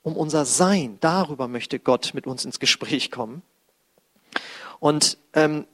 um 0.02 0.16
unser 0.16 0.44
Sein. 0.44 0.98
Darüber 1.00 1.48
möchte 1.48 1.78
Gott 1.78 2.12
mit 2.14 2.26
uns 2.26 2.44
ins 2.44 2.60
Gespräch 2.60 3.10
kommen. 3.10 3.42
Und 4.80 5.18
ähm, 5.34 5.66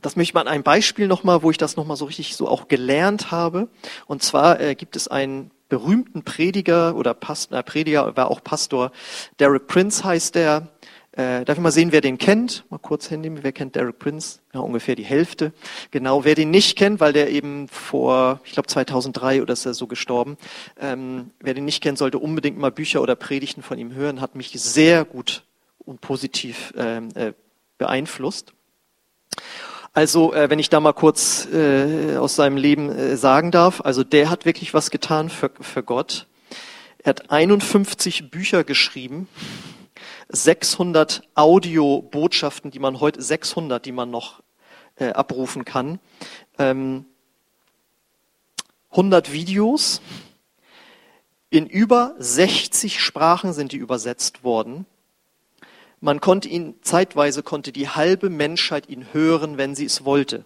das 0.00 0.16
möchte 0.16 0.30
ich 0.30 0.34
mal 0.34 0.42
an 0.42 0.48
einem 0.48 0.62
Beispiel 0.62 1.06
nochmal, 1.06 1.42
wo 1.42 1.50
ich 1.50 1.58
das 1.58 1.76
nochmal 1.76 1.96
so 1.96 2.04
richtig 2.04 2.36
so 2.36 2.48
auch 2.48 2.68
gelernt 2.68 3.30
habe. 3.30 3.68
Und 4.06 4.22
zwar 4.22 4.60
äh, 4.60 4.74
gibt 4.74 4.96
es 4.96 5.08
einen 5.08 5.50
berühmten 5.68 6.22
Prediger 6.22 6.94
oder 6.96 7.14
Pastor, 7.14 7.62
Prediger 7.62 8.16
war 8.16 8.30
auch 8.30 8.42
Pastor, 8.42 8.92
Derek 9.38 9.66
Prince 9.66 10.04
heißt 10.04 10.34
der, 10.34 10.68
Äh, 11.16 11.44
darf 11.44 11.56
ich 11.58 11.62
mal 11.62 11.70
sehen, 11.70 11.92
wer 11.92 12.00
den 12.00 12.18
kennt? 12.18 12.64
Mal 12.70 12.78
kurz 12.78 13.06
hinnehmen. 13.06 13.38
Wer 13.42 13.52
kennt 13.52 13.76
Derek 13.76 14.00
Prince? 14.00 14.40
Ja, 14.52 14.58
ungefähr 14.58 14.96
die 14.96 15.04
Hälfte. 15.04 15.52
Genau, 15.92 16.24
wer 16.24 16.34
den 16.34 16.50
nicht 16.50 16.76
kennt, 16.76 16.98
weil 16.98 17.12
der 17.12 17.30
eben 17.30 17.68
vor, 17.68 18.40
ich 18.44 18.50
glaube 18.50 18.66
2003 18.66 19.40
oder 19.40 19.52
ist 19.52 19.64
er 19.64 19.74
so 19.74 19.86
gestorben. 19.86 20.36
Ähm, 20.76 21.30
wer 21.38 21.54
den 21.54 21.66
nicht 21.66 21.84
kennt, 21.84 21.98
sollte 21.98 22.18
unbedingt 22.18 22.58
mal 22.58 22.72
Bücher 22.72 23.00
oder 23.00 23.14
Predigten 23.14 23.62
von 23.62 23.78
ihm 23.78 23.94
hören. 23.94 24.20
Hat 24.20 24.34
mich 24.34 24.50
sehr 24.60 25.04
gut 25.04 25.44
und 25.78 26.00
positiv 26.00 26.74
ähm, 26.76 27.10
äh, 27.14 27.32
beeinflusst. 27.78 28.52
Also, 29.96 30.34
äh, 30.34 30.50
wenn 30.50 30.58
ich 30.58 30.70
da 30.70 30.80
mal 30.80 30.92
kurz 30.92 31.46
äh, 31.52 32.16
aus 32.16 32.34
seinem 32.34 32.56
Leben 32.56 32.90
äh, 32.90 33.16
sagen 33.16 33.52
darf, 33.52 33.80
also 33.80 34.02
der 34.02 34.28
hat 34.28 34.44
wirklich 34.44 34.74
was 34.74 34.90
getan 34.90 35.30
für, 35.30 35.52
für 35.60 35.84
Gott. 35.84 36.26
Er 36.98 37.10
hat 37.10 37.30
51 37.30 38.28
Bücher 38.28 38.64
geschrieben 38.64 39.28
600 40.30 41.22
Audiobotschaften, 41.36 42.72
die 42.72 42.80
man 42.80 42.98
heute, 42.98 43.22
600, 43.22 43.86
die 43.86 43.92
man 43.92 44.10
noch 44.10 44.42
äh, 44.96 45.10
abrufen 45.10 45.64
kann, 45.64 46.00
ähm, 46.58 47.04
100 48.90 49.32
Videos, 49.32 50.00
in 51.50 51.68
über 51.68 52.16
60 52.18 53.00
Sprachen 53.00 53.52
sind 53.52 53.70
die 53.70 53.76
übersetzt 53.76 54.42
worden. 54.42 54.86
Man 56.04 56.20
konnte 56.20 56.48
ihn, 56.48 56.74
zeitweise 56.82 57.42
konnte 57.42 57.72
die 57.72 57.88
halbe 57.88 58.28
Menschheit 58.28 58.90
ihn 58.90 59.06
hören, 59.14 59.56
wenn 59.56 59.74
sie 59.74 59.86
es 59.86 60.04
wollte 60.04 60.44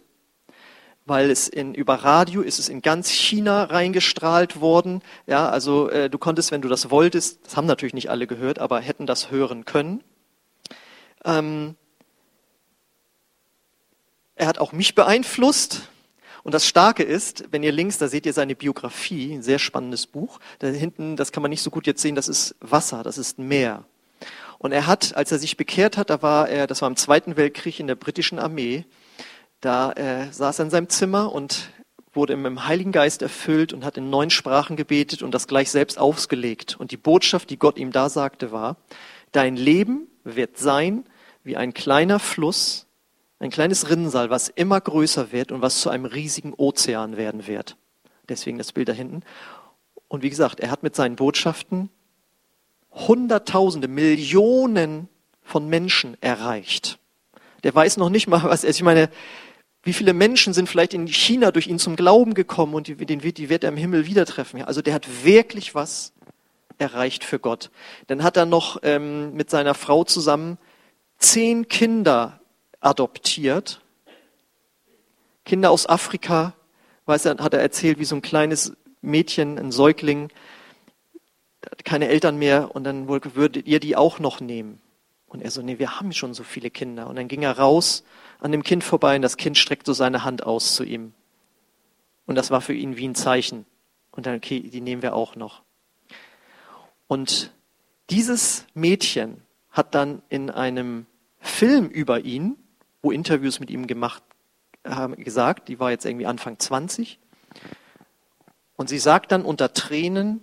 weil 1.04 1.30
es 1.30 1.48
in, 1.48 1.72
über 1.72 1.94
Radio 1.94 2.42
ist 2.42 2.58
es 2.58 2.68
in 2.68 2.82
ganz 2.82 3.08
China 3.08 3.64
reingestrahlt 3.64 4.60
worden. 4.60 5.00
Ja, 5.26 5.48
also 5.48 5.88
äh, 5.88 6.10
du 6.10 6.18
konntest, 6.18 6.52
wenn 6.52 6.60
du 6.60 6.68
das 6.68 6.90
wolltest, 6.90 7.46
das 7.46 7.56
haben 7.56 7.64
natürlich 7.64 7.94
nicht 7.94 8.10
alle 8.10 8.26
gehört, 8.26 8.58
aber 8.58 8.78
hätten 8.80 9.06
das 9.06 9.30
hören 9.30 9.64
können. 9.64 10.04
Ähm, 11.24 11.76
er 14.34 14.48
hat 14.48 14.58
auch 14.58 14.72
mich 14.72 14.94
beeinflusst. 14.94 15.88
Und 16.42 16.52
das 16.52 16.66
Starke 16.66 17.04
ist, 17.04 17.44
wenn 17.52 17.62
ihr 17.62 17.72
links, 17.72 17.96
da 17.96 18.08
seht 18.08 18.26
ihr 18.26 18.34
seine 18.34 18.54
Biografie, 18.54 19.32
ein 19.32 19.42
sehr 19.42 19.58
spannendes 19.58 20.06
Buch. 20.06 20.38
Da 20.58 20.66
hinten, 20.66 21.16
das 21.16 21.32
kann 21.32 21.42
man 21.42 21.48
nicht 21.48 21.62
so 21.62 21.70
gut 21.70 21.86
jetzt 21.86 22.02
sehen, 22.02 22.16
das 22.16 22.28
ist 22.28 22.54
Wasser, 22.60 23.02
das 23.02 23.16
ist 23.16 23.38
Meer. 23.38 23.86
Und 24.58 24.72
er 24.72 24.86
hat, 24.86 25.16
als 25.16 25.32
er 25.32 25.38
sich 25.38 25.56
bekehrt 25.56 25.96
hat, 25.96 26.10
da 26.10 26.20
war 26.20 26.48
er, 26.48 26.66
das 26.66 26.82
war 26.82 26.88
im 26.88 26.96
Zweiten 26.96 27.36
Weltkrieg 27.36 27.78
in 27.78 27.86
der 27.86 27.94
britischen 27.94 28.38
Armee, 28.38 28.84
da 29.60 29.92
äh, 29.92 30.32
saß 30.32 30.58
er 30.58 30.64
in 30.66 30.70
seinem 30.70 30.88
Zimmer 30.88 31.32
und 31.32 31.70
wurde 32.12 32.36
mit 32.36 32.46
dem 32.46 32.66
Heiligen 32.66 32.92
Geist 32.92 33.22
erfüllt 33.22 33.72
und 33.72 33.84
hat 33.84 33.96
in 33.96 34.10
neun 34.10 34.30
Sprachen 34.30 34.76
gebetet 34.76 35.22
und 35.22 35.32
das 35.32 35.46
gleich 35.46 35.70
selbst 35.70 35.98
ausgelegt. 35.98 36.76
Und 36.78 36.90
die 36.90 36.96
Botschaft, 36.96 37.50
die 37.50 37.58
Gott 37.58 37.78
ihm 37.78 37.92
da 37.92 38.08
sagte, 38.08 38.50
war, 38.50 38.76
dein 39.32 39.56
Leben 39.56 40.08
wird 40.24 40.58
sein 40.58 41.04
wie 41.44 41.56
ein 41.56 41.74
kleiner 41.74 42.18
Fluss, 42.18 42.86
ein 43.38 43.50
kleines 43.50 43.88
Rinnsal, 43.88 44.30
was 44.30 44.48
immer 44.48 44.80
größer 44.80 45.32
wird 45.32 45.52
und 45.52 45.62
was 45.62 45.80
zu 45.80 45.90
einem 45.90 46.04
riesigen 46.04 46.54
Ozean 46.54 47.16
werden 47.16 47.46
wird. 47.46 47.76
Deswegen 48.28 48.58
das 48.58 48.72
Bild 48.72 48.88
da 48.88 48.92
hinten. 48.92 49.22
Und 50.08 50.22
wie 50.22 50.30
gesagt, 50.30 50.60
er 50.60 50.70
hat 50.70 50.82
mit 50.82 50.96
seinen 50.96 51.16
Botschaften 51.16 51.90
Hunderttausende, 53.06 53.88
Millionen 53.88 55.08
von 55.42 55.68
Menschen 55.68 56.16
erreicht. 56.20 56.98
Der 57.64 57.74
weiß 57.74 57.96
noch 57.96 58.10
nicht 58.10 58.26
mal, 58.26 58.42
was 58.44 58.64
er 58.64 58.70
ist. 58.70 58.76
Ich 58.76 58.82
meine, 58.82 59.10
wie 59.82 59.92
viele 59.92 60.12
Menschen 60.12 60.52
sind 60.52 60.68
vielleicht 60.68 60.94
in 60.94 61.06
China 61.06 61.50
durch 61.50 61.66
ihn 61.66 61.78
zum 61.78 61.96
Glauben 61.96 62.34
gekommen 62.34 62.74
und 62.74 62.88
den 62.88 63.22
wird, 63.22 63.38
die 63.38 63.48
wird 63.48 63.64
er 63.64 63.70
im 63.70 63.76
Himmel 63.76 64.06
wieder 64.06 64.26
treffen? 64.26 64.62
Also 64.62 64.82
der 64.82 64.94
hat 64.94 65.24
wirklich 65.24 65.74
was 65.74 66.12
erreicht 66.78 67.24
für 67.24 67.38
Gott. 67.38 67.70
Dann 68.06 68.22
hat 68.22 68.36
er 68.36 68.46
noch 68.46 68.78
ähm, 68.82 69.32
mit 69.34 69.50
seiner 69.50 69.74
Frau 69.74 70.04
zusammen 70.04 70.58
zehn 71.18 71.68
Kinder 71.68 72.40
adoptiert. 72.80 73.80
Kinder 75.44 75.70
aus 75.70 75.88
Afrika, 75.88 76.54
weiß 77.06 77.24
er, 77.24 77.38
hat 77.38 77.54
er 77.54 77.60
erzählt, 77.60 77.98
wie 77.98 78.04
so 78.04 78.14
ein 78.14 78.22
kleines 78.22 78.72
Mädchen, 79.00 79.58
ein 79.58 79.72
Säugling, 79.72 80.28
keine 81.84 82.08
Eltern 82.08 82.38
mehr 82.38 82.74
und 82.74 82.84
dann 82.84 83.08
würdet 83.08 83.66
ihr 83.66 83.80
die 83.80 83.96
auch 83.96 84.18
noch 84.18 84.40
nehmen. 84.40 84.80
Und 85.26 85.42
er 85.42 85.50
so, 85.50 85.60
nee, 85.60 85.78
wir 85.78 86.00
haben 86.00 86.12
schon 86.12 86.32
so 86.32 86.42
viele 86.42 86.70
Kinder. 86.70 87.06
Und 87.06 87.16
dann 87.16 87.28
ging 87.28 87.42
er 87.42 87.58
raus 87.58 88.02
an 88.40 88.50
dem 88.50 88.62
Kind 88.62 88.82
vorbei 88.82 89.16
und 89.16 89.22
das 89.22 89.36
Kind 89.36 89.58
streckte 89.58 89.92
seine 89.92 90.24
Hand 90.24 90.42
aus 90.42 90.74
zu 90.74 90.84
ihm. 90.84 91.12
Und 92.26 92.34
das 92.34 92.50
war 92.50 92.60
für 92.60 92.72
ihn 92.72 92.96
wie 92.96 93.06
ein 93.06 93.14
Zeichen. 93.14 93.66
Und 94.10 94.26
dann, 94.26 94.36
okay, 94.36 94.60
die 94.60 94.80
nehmen 94.80 95.02
wir 95.02 95.14
auch 95.14 95.36
noch. 95.36 95.62
Und 97.06 97.52
dieses 98.10 98.66
Mädchen 98.74 99.42
hat 99.70 99.94
dann 99.94 100.22
in 100.28 100.50
einem 100.50 101.06
Film 101.40 101.88
über 101.88 102.20
ihn, 102.20 102.56
wo 103.02 103.10
Interviews 103.10 103.60
mit 103.60 103.70
ihm 103.70 103.86
gemacht 103.86 104.22
haben, 104.84 105.16
gesagt, 105.16 105.68
die 105.68 105.78
war 105.78 105.90
jetzt 105.90 106.06
irgendwie 106.06 106.26
Anfang 106.26 106.58
20. 106.58 107.18
Und 108.76 108.88
sie 108.88 108.98
sagt 108.98 109.32
dann 109.32 109.44
unter 109.44 109.72
Tränen, 109.72 110.40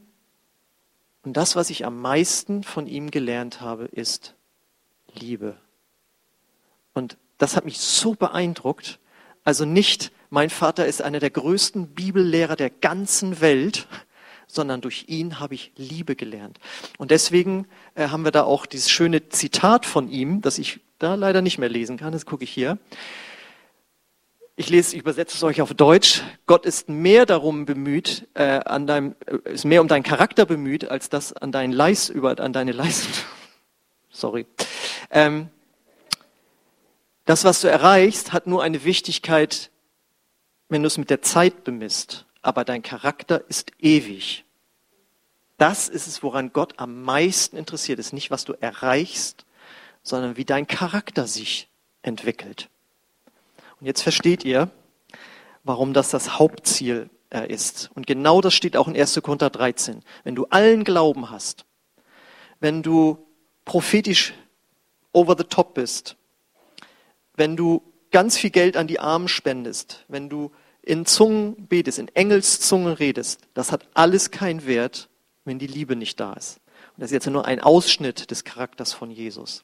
und 1.26 1.36
das, 1.36 1.56
was 1.56 1.72
ich 1.72 1.86
am 1.86 2.00
meisten 2.00 2.64
von 2.64 2.86
ihm 2.86 3.10
gelernt 3.10 3.60
habe, 3.60 3.86
ist 3.86 4.36
Liebe. 5.14 5.58
Und 6.94 7.18
das 7.40 7.56
hat 7.56 7.66
mich 7.66 7.80
so 7.80 8.14
beeindruckt. 8.14 9.00
Also 9.44 9.66
nicht, 9.66 10.12
mein 10.30 10.52
Vater 10.52 10.86
ist 10.86 11.02
einer 11.02 11.20
der 11.20 11.32
größten 11.32 11.90
Bibellehrer 11.90 12.56
der 12.56 12.70
ganzen 12.70 13.42
Welt, 13.42 13.88
sondern 14.48 14.82
durch 14.82 15.06
ihn 15.08 15.40
habe 15.40 15.56
ich 15.56 15.72
Liebe 15.76 16.16
gelernt. 16.16 16.60
Und 17.00 17.10
deswegen 17.10 17.68
äh, 17.96 18.10
haben 18.10 18.24
wir 18.24 18.32
da 18.32 18.44
auch 18.44 18.68
dieses 18.68 18.92
schöne 18.92 19.30
Zitat 19.30 19.88
von 19.88 20.10
ihm, 20.10 20.42
das 20.42 20.60
ich 20.60 20.80
da 21.00 21.16
leider 21.16 21.42
nicht 21.42 21.58
mehr 21.58 21.70
lesen 21.70 21.98
kann. 21.98 22.14
Das 22.14 22.28
gucke 22.28 22.44
ich 22.44 22.52
hier. 22.52 22.78
Ich 24.58 24.70
lese, 24.70 24.96
ich 24.96 25.02
übersetze 25.02 25.36
es 25.36 25.44
euch 25.44 25.62
auf 25.62 25.74
Deutsch. 25.74 26.24
Gott 26.46 26.66
ist 26.66 26.88
mehr 26.88 27.26
darum 27.26 27.66
bemüht, 27.66 28.26
äh, 28.36 28.62
an 28.66 28.88
deinem, 28.88 29.16
äh, 29.26 29.52
ist 29.52 29.66
mehr 29.66 29.82
um 29.82 29.90
deinen 29.90 30.04
Charakter 30.04 30.46
bemüht, 30.46 30.90
als 30.90 31.10
das 31.10 31.34
an 31.34 31.52
deinen 31.52 31.74
Leis, 31.74 32.08
über, 32.08 32.40
an 32.40 32.54
deine 32.54 32.72
Leistung. 32.72 33.12
Sorry. 34.10 34.46
Ähm, 35.12 35.50
das, 37.26 37.44
was 37.44 37.60
du 37.60 37.68
erreichst, 37.68 38.32
hat 38.32 38.48
nur 38.48 38.64
eine 38.64 38.86
Wichtigkeit, 38.86 39.72
wenn 40.70 40.84
du 40.84 40.88
es 40.88 40.98
mit 40.98 41.10
der 41.10 41.22
Zeit 41.22 41.66
bemisst. 41.66 42.26
Aber 42.42 42.64
dein 42.64 42.82
Charakter 42.82 43.44
ist 43.50 43.72
ewig. 43.80 44.46
Das 45.58 45.90
ist 45.90 46.08
es, 46.08 46.24
woran 46.24 46.54
Gott 46.54 46.76
am 46.78 47.02
meisten 47.02 47.58
interessiert 47.58 48.00
ist. 48.00 48.14
Nicht, 48.14 48.32
was 48.32 48.46
du 48.46 48.54
erreichst, 48.54 49.46
sondern 50.02 50.38
wie 50.38 50.46
dein 50.46 50.66
Charakter 50.66 51.28
sich 51.28 51.68
entwickelt. 52.04 52.70
Jetzt 53.86 54.02
versteht 54.02 54.44
ihr, 54.44 54.72
warum 55.64 55.94
das 55.94 56.10
das 56.10 56.40
Hauptziel 56.40 57.08
äh, 57.30 57.48
ist. 57.54 57.92
Und 57.94 58.08
genau 58.08 58.42
das 58.42 58.56
steht 58.56 58.76
auch 58.76 58.88
in 58.88 58.98
1. 58.98 59.22
Korinther 59.22 59.52
13. 59.52 60.02
Wenn 60.24 60.34
du 60.34 60.46
allen 60.46 60.84
Glauben 60.84 61.30
hast, 61.30 61.66
wenn 62.60 62.82
du 62.82 63.28
prophetisch 63.64 64.34
over 65.14 65.36
the 65.38 65.44
top 65.44 65.76
bist, 65.76 66.16
wenn 67.36 67.56
du 67.56 67.84
ganz 68.10 68.40
viel 68.40 68.50
Geld 68.50 68.76
an 68.76 68.88
die 68.88 69.00
Armen 69.00 69.28
spendest, 69.28 70.04
wenn 70.08 70.30
du 70.30 70.52
in 70.82 71.06
Zungen 71.06 71.68
betest, 71.68 72.00
in 72.00 72.08
Engelszungen 72.16 72.92
redest, 72.92 73.42
das 73.54 73.72
hat 73.72 73.88
alles 73.94 74.32
keinen 74.32 74.66
Wert, 74.66 75.10
wenn 75.44 75.60
die 75.60 75.68
Liebe 75.68 75.96
nicht 75.96 76.20
da 76.20 76.34
ist. 76.34 76.60
Und 76.96 77.02
das 77.02 77.12
ist 77.12 77.14
jetzt 77.14 77.28
nur 77.28 77.46
ein 77.46 77.60
Ausschnitt 77.60 78.32
des 78.32 78.46
Charakters 78.46 78.94
von 78.94 79.12
Jesus. 79.12 79.64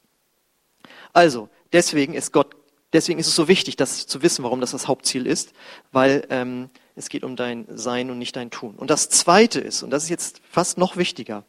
Also, 1.12 1.48
deswegen 1.72 2.14
ist 2.14 2.32
Gott, 2.32 2.54
deswegen 2.92 3.18
ist 3.18 3.26
es 3.26 3.34
so 3.34 3.48
wichtig, 3.48 3.76
das 3.76 4.06
zu 4.06 4.22
wissen, 4.22 4.44
warum 4.44 4.60
das 4.60 4.72
das 4.72 4.88
Hauptziel 4.88 5.26
ist, 5.26 5.52
weil 5.90 6.26
ähm, 6.30 6.70
es 6.94 7.08
geht 7.08 7.24
um 7.24 7.36
dein 7.36 7.66
Sein 7.68 8.10
und 8.10 8.18
nicht 8.18 8.36
dein 8.36 8.50
Tun. 8.50 8.74
Und 8.76 8.90
das 8.90 9.08
Zweite 9.08 9.60
ist, 9.60 9.82
und 9.82 9.90
das 9.90 10.04
ist 10.04 10.10
jetzt 10.10 10.40
fast 10.48 10.78
noch 10.78 10.96
wichtiger, 10.96 11.44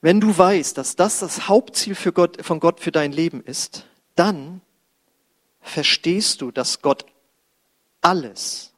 wenn 0.00 0.20
du 0.20 0.36
weißt, 0.36 0.76
dass 0.78 0.94
das 0.94 1.20
das 1.20 1.48
Hauptziel 1.48 1.94
für 1.94 2.12
Gott, 2.12 2.44
von 2.44 2.60
Gott 2.60 2.80
für 2.80 2.92
dein 2.92 3.12
Leben 3.12 3.42
ist, 3.42 3.86
dann 4.14 4.60
verstehst 5.60 6.42
du, 6.42 6.50
dass 6.50 6.80
Gott 6.82 7.06
alles 8.00 8.72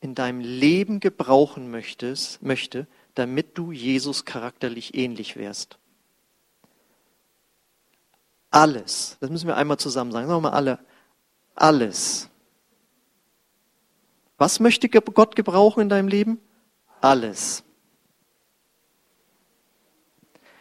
in 0.00 0.14
deinem 0.14 0.40
Leben 0.40 1.00
gebrauchen 1.00 1.70
möchtest, 1.70 2.42
möchte, 2.42 2.86
damit 3.14 3.58
du 3.58 3.72
Jesus 3.72 4.24
charakterlich 4.24 4.94
ähnlich 4.94 5.36
wärst. 5.36 5.78
Alles. 8.50 9.16
Das 9.20 9.30
müssen 9.30 9.46
wir 9.46 9.56
einmal 9.56 9.78
zusammen 9.78 10.12
sagen. 10.12 10.26
Sagen 10.26 10.42
wir 10.42 10.50
mal 10.50 10.56
alle. 10.56 10.78
Alles. 11.54 12.28
Was 14.36 14.60
möchte 14.60 14.88
Gott 14.88 15.36
gebrauchen 15.36 15.80
in 15.80 15.88
deinem 15.88 16.08
Leben? 16.08 16.40
Alles. 17.00 17.64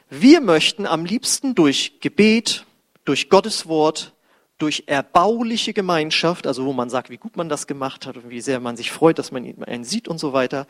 Wir 0.09 0.41
möchten 0.41 0.85
am 0.85 1.05
liebsten 1.05 1.53
durch 1.53 1.99
Gebet, 1.99 2.65
durch 3.05 3.29
Gottes 3.29 3.67
Wort, 3.67 4.13
durch 4.57 4.85
erbauliche 4.87 5.73
Gemeinschaft, 5.73 6.47
also 6.47 6.65
wo 6.65 6.73
man 6.73 6.89
sagt, 6.89 7.09
wie 7.09 7.17
gut 7.17 7.37
man 7.37 7.47
das 7.47 7.67
gemacht 7.67 8.07
hat 8.07 8.17
und 8.17 8.29
wie 8.29 8.41
sehr 8.41 8.59
man 8.59 8.75
sich 8.75 8.91
freut, 8.91 9.19
dass 9.19 9.31
man 9.31 9.45
einen 9.63 9.83
sieht 9.83 10.07
und 10.07 10.17
so 10.17 10.33
weiter. 10.33 10.65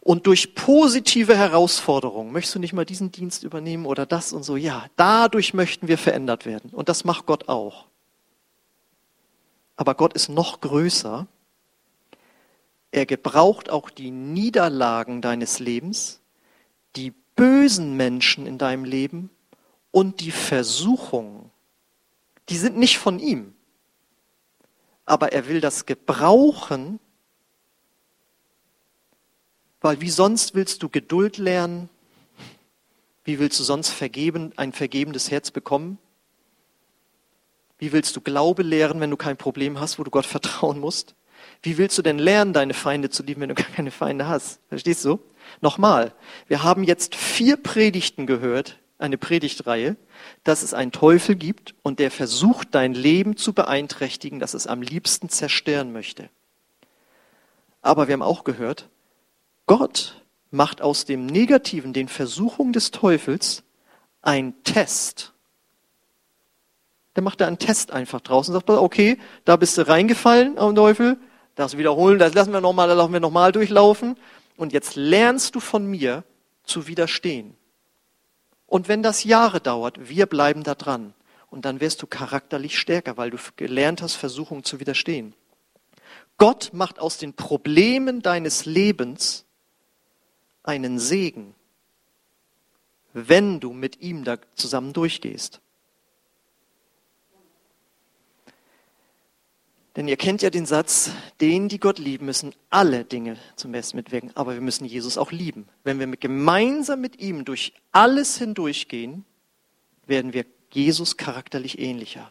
Und 0.00 0.26
durch 0.26 0.54
positive 0.54 1.36
Herausforderungen. 1.36 2.32
Möchtest 2.32 2.54
du 2.54 2.58
nicht 2.58 2.72
mal 2.72 2.86
diesen 2.86 3.12
Dienst 3.12 3.44
übernehmen 3.44 3.84
oder 3.84 4.06
das 4.06 4.32
und 4.32 4.42
so? 4.42 4.56
Ja, 4.56 4.86
dadurch 4.96 5.52
möchten 5.52 5.86
wir 5.86 5.98
verändert 5.98 6.46
werden. 6.46 6.70
Und 6.70 6.88
das 6.88 7.04
macht 7.04 7.26
Gott 7.26 7.48
auch. 7.48 7.84
Aber 9.76 9.94
Gott 9.94 10.14
ist 10.14 10.30
noch 10.30 10.62
größer. 10.62 11.26
Er 12.90 13.04
gebraucht 13.04 13.68
auch 13.68 13.90
die 13.90 14.10
Niederlagen 14.10 15.20
deines 15.20 15.58
Lebens, 15.58 16.20
die 16.96 17.12
bösen 17.34 17.98
Menschen 17.98 18.46
in 18.46 18.56
deinem 18.56 18.84
Leben 18.84 19.28
und 19.90 20.20
die 20.20 20.30
Versuchungen 20.30 21.45
die 22.48 22.56
sind 22.56 22.76
nicht 22.76 22.98
von 22.98 23.18
ihm. 23.18 23.54
Aber 25.04 25.32
er 25.32 25.48
will 25.48 25.60
das 25.60 25.86
gebrauchen, 25.86 27.00
weil 29.80 30.00
wie 30.00 30.10
sonst 30.10 30.54
willst 30.54 30.82
du 30.82 30.88
Geduld 30.88 31.38
lernen? 31.38 31.88
Wie 33.24 33.38
willst 33.38 33.58
du 33.60 33.64
sonst 33.64 33.90
vergeben, 33.90 34.52
ein 34.56 34.72
vergebendes 34.72 35.30
Herz 35.30 35.50
bekommen? 35.50 35.98
Wie 37.78 37.92
willst 37.92 38.16
du 38.16 38.20
Glaube 38.20 38.62
lehren, 38.62 39.00
wenn 39.00 39.10
du 39.10 39.16
kein 39.16 39.36
Problem 39.36 39.78
hast, 39.78 39.98
wo 39.98 40.04
du 40.04 40.10
Gott 40.10 40.26
vertrauen 40.26 40.78
musst? 40.78 41.14
Wie 41.62 41.78
willst 41.78 41.98
du 41.98 42.02
denn 42.02 42.18
lernen, 42.18 42.52
deine 42.52 42.74
Feinde 42.74 43.10
zu 43.10 43.22
lieben, 43.22 43.42
wenn 43.42 43.48
du 43.50 43.54
gar 43.54 43.66
keine 43.66 43.90
Feinde 43.90 44.26
hast? 44.26 44.60
Verstehst 44.68 45.04
du? 45.04 45.20
Nochmal, 45.60 46.14
wir 46.48 46.62
haben 46.62 46.82
jetzt 46.82 47.14
vier 47.14 47.56
Predigten 47.56 48.26
gehört, 48.26 48.78
eine 48.98 49.18
Predigtreihe, 49.18 49.96
dass 50.44 50.62
es 50.62 50.74
einen 50.74 50.92
Teufel 50.92 51.34
gibt 51.34 51.74
und 51.82 51.98
der 51.98 52.10
versucht, 52.10 52.74
dein 52.74 52.94
Leben 52.94 53.36
zu 53.36 53.52
beeinträchtigen, 53.52 54.38
dass 54.40 54.54
es 54.54 54.66
am 54.66 54.82
liebsten 54.82 55.28
zerstören 55.28 55.92
möchte. 55.92 56.30
Aber 57.82 58.08
wir 58.08 58.14
haben 58.14 58.22
auch 58.22 58.44
gehört, 58.44 58.88
Gott 59.66 60.22
macht 60.50 60.80
aus 60.80 61.04
dem 61.04 61.26
Negativen, 61.26 61.92
den 61.92 62.08
Versuchungen 62.08 62.72
des 62.72 62.90
Teufels, 62.90 63.64
einen 64.22 64.62
Test. 64.64 65.32
Der 67.14 67.22
macht 67.22 67.40
da 67.40 67.46
einen 67.46 67.58
Test 67.58 67.92
einfach 67.92 68.20
draußen 68.20 68.54
und 68.54 68.60
sagt, 68.60 68.70
okay, 68.70 69.18
da 69.44 69.56
bist 69.56 69.78
du 69.78 69.86
reingefallen 69.86 70.58
am 70.58 70.74
Teufel, 70.74 71.18
das 71.54 71.76
wiederholen, 71.76 72.18
das 72.18 72.34
lassen 72.34 72.52
wir 72.52 72.60
nochmal, 72.60 72.88
da 72.88 72.94
laufen 72.94 73.12
wir 73.12 73.20
nochmal 73.20 73.52
durchlaufen. 73.52 74.16
Und 74.56 74.72
jetzt 74.72 74.96
lernst 74.96 75.54
du 75.54 75.60
von 75.60 75.86
mir 75.86 76.24
zu 76.64 76.86
widerstehen. 76.86 77.55
Und 78.66 78.88
wenn 78.88 79.02
das 79.02 79.24
Jahre 79.24 79.60
dauert, 79.60 80.08
wir 80.08 80.26
bleiben 80.26 80.62
da 80.62 80.74
dran. 80.74 81.14
Und 81.50 81.64
dann 81.64 81.80
wirst 81.80 82.02
du 82.02 82.06
charakterlich 82.06 82.78
stärker, 82.78 83.16
weil 83.16 83.30
du 83.30 83.38
gelernt 83.56 84.02
hast, 84.02 84.14
Versuchungen 84.14 84.64
zu 84.64 84.80
widerstehen. 84.80 85.34
Gott 86.38 86.70
macht 86.72 86.98
aus 86.98 87.18
den 87.18 87.34
Problemen 87.34 88.20
deines 88.20 88.66
Lebens 88.66 89.46
einen 90.62 90.98
Segen, 90.98 91.54
wenn 93.12 93.60
du 93.60 93.72
mit 93.72 94.02
ihm 94.02 94.24
da 94.24 94.36
zusammen 94.54 94.92
durchgehst. 94.92 95.60
Denn 99.96 100.08
ihr 100.08 100.18
kennt 100.18 100.42
ja 100.42 100.50
den 100.50 100.66
Satz, 100.66 101.10
denen, 101.40 101.68
die 101.68 101.80
Gott 101.80 101.98
lieben, 101.98 102.26
müssen 102.26 102.54
alle 102.68 103.04
Dinge 103.04 103.38
zum 103.56 103.72
Besten 103.72 103.96
mitwirken. 103.96 104.30
Aber 104.34 104.52
wir 104.52 104.60
müssen 104.60 104.84
Jesus 104.84 105.16
auch 105.16 105.32
lieben. 105.32 105.66
Wenn 105.84 105.98
wir 105.98 106.06
gemeinsam 106.18 107.00
mit 107.00 107.18
ihm 107.18 107.46
durch 107.46 107.72
alles 107.92 108.36
hindurchgehen, 108.36 109.24
werden 110.06 110.34
wir 110.34 110.44
Jesus 110.70 111.16
charakterlich 111.16 111.78
ähnlicher. 111.78 112.30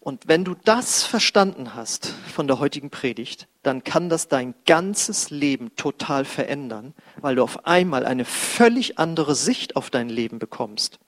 Und 0.00 0.26
wenn 0.26 0.44
du 0.44 0.54
das 0.64 1.04
verstanden 1.04 1.74
hast 1.74 2.14
von 2.34 2.46
der 2.48 2.58
heutigen 2.58 2.90
Predigt, 2.90 3.46
dann 3.62 3.84
kann 3.84 4.08
das 4.08 4.26
dein 4.26 4.54
ganzes 4.66 5.30
Leben 5.30 5.74
total 5.76 6.24
verändern, 6.24 6.94
weil 7.20 7.36
du 7.36 7.42
auf 7.42 7.66
einmal 7.66 8.06
eine 8.06 8.24
völlig 8.24 8.98
andere 8.98 9.34
Sicht 9.34 9.76
auf 9.76 9.90
dein 9.90 10.08
Leben 10.08 10.38
bekommst. 10.38 10.98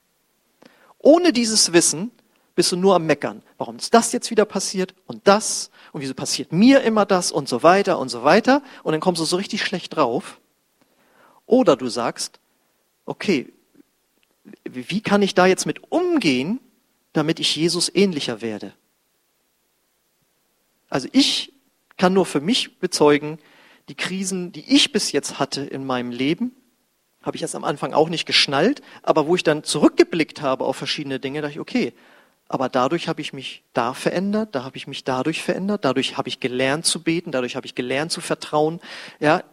Ohne 0.98 1.32
dieses 1.32 1.72
Wissen 1.72 2.12
bist 2.54 2.72
du 2.72 2.76
nur 2.76 2.94
am 2.94 3.06
Meckern. 3.06 3.42
Warum 3.58 3.76
ist 3.76 3.94
das 3.94 4.12
jetzt 4.12 4.30
wieder 4.30 4.44
passiert 4.44 4.94
und 5.06 5.26
das 5.26 5.70
und 5.92 6.00
wieso 6.00 6.14
passiert 6.14 6.52
mir 6.52 6.82
immer 6.82 7.06
das 7.06 7.32
und 7.32 7.48
so 7.48 7.62
weiter 7.62 7.98
und 7.98 8.08
so 8.08 8.24
weiter 8.24 8.62
und 8.82 8.92
dann 8.92 9.00
kommst 9.00 9.20
du 9.20 9.24
so 9.24 9.36
richtig 9.36 9.62
schlecht 9.62 9.96
drauf. 9.96 10.40
Oder 11.46 11.76
du 11.76 11.88
sagst, 11.88 12.38
okay, 13.06 13.52
wie 14.64 15.00
kann 15.00 15.22
ich 15.22 15.34
da 15.34 15.46
jetzt 15.46 15.66
mit 15.66 15.90
umgehen, 15.90 16.60
damit 17.12 17.40
ich 17.40 17.56
Jesus 17.56 17.90
ähnlicher 17.92 18.40
werde? 18.40 18.72
Also 20.88 21.08
ich 21.12 21.52
kann 21.96 22.12
nur 22.12 22.26
für 22.26 22.40
mich 22.40 22.78
bezeugen, 22.78 23.38
die 23.88 23.94
Krisen, 23.94 24.52
die 24.52 24.74
ich 24.74 24.92
bis 24.92 25.12
jetzt 25.12 25.38
hatte 25.38 25.62
in 25.62 25.84
meinem 25.84 26.10
Leben, 26.10 26.54
habe 27.22 27.36
ich 27.36 27.42
erst 27.42 27.54
am 27.54 27.64
Anfang 27.64 27.92
auch 27.92 28.08
nicht 28.08 28.26
geschnallt, 28.26 28.80
aber 29.02 29.26
wo 29.26 29.34
ich 29.34 29.42
dann 29.42 29.64
zurückgeblickt 29.64 30.40
habe 30.40 30.64
auf 30.64 30.76
verschiedene 30.76 31.20
Dinge, 31.20 31.42
dachte 31.42 31.54
ich, 31.54 31.60
okay, 31.60 31.92
aber 32.50 32.68
dadurch 32.68 33.06
habe 33.06 33.20
ich 33.20 33.32
mich 33.32 33.62
da 33.74 33.94
verändert, 33.94 34.56
da 34.56 34.64
habe 34.64 34.76
ich 34.76 34.88
mich 34.88 35.04
dadurch 35.04 35.40
verändert, 35.40 35.84
dadurch 35.84 36.16
habe 36.16 36.28
ich 36.28 36.40
gelernt 36.40 36.84
zu 36.84 37.00
beten, 37.00 37.30
dadurch 37.30 37.54
habe 37.54 37.64
ich 37.64 37.76
gelernt 37.76 38.10
zu 38.10 38.20
vertrauen. 38.20 38.80
Ja, 39.20 39.44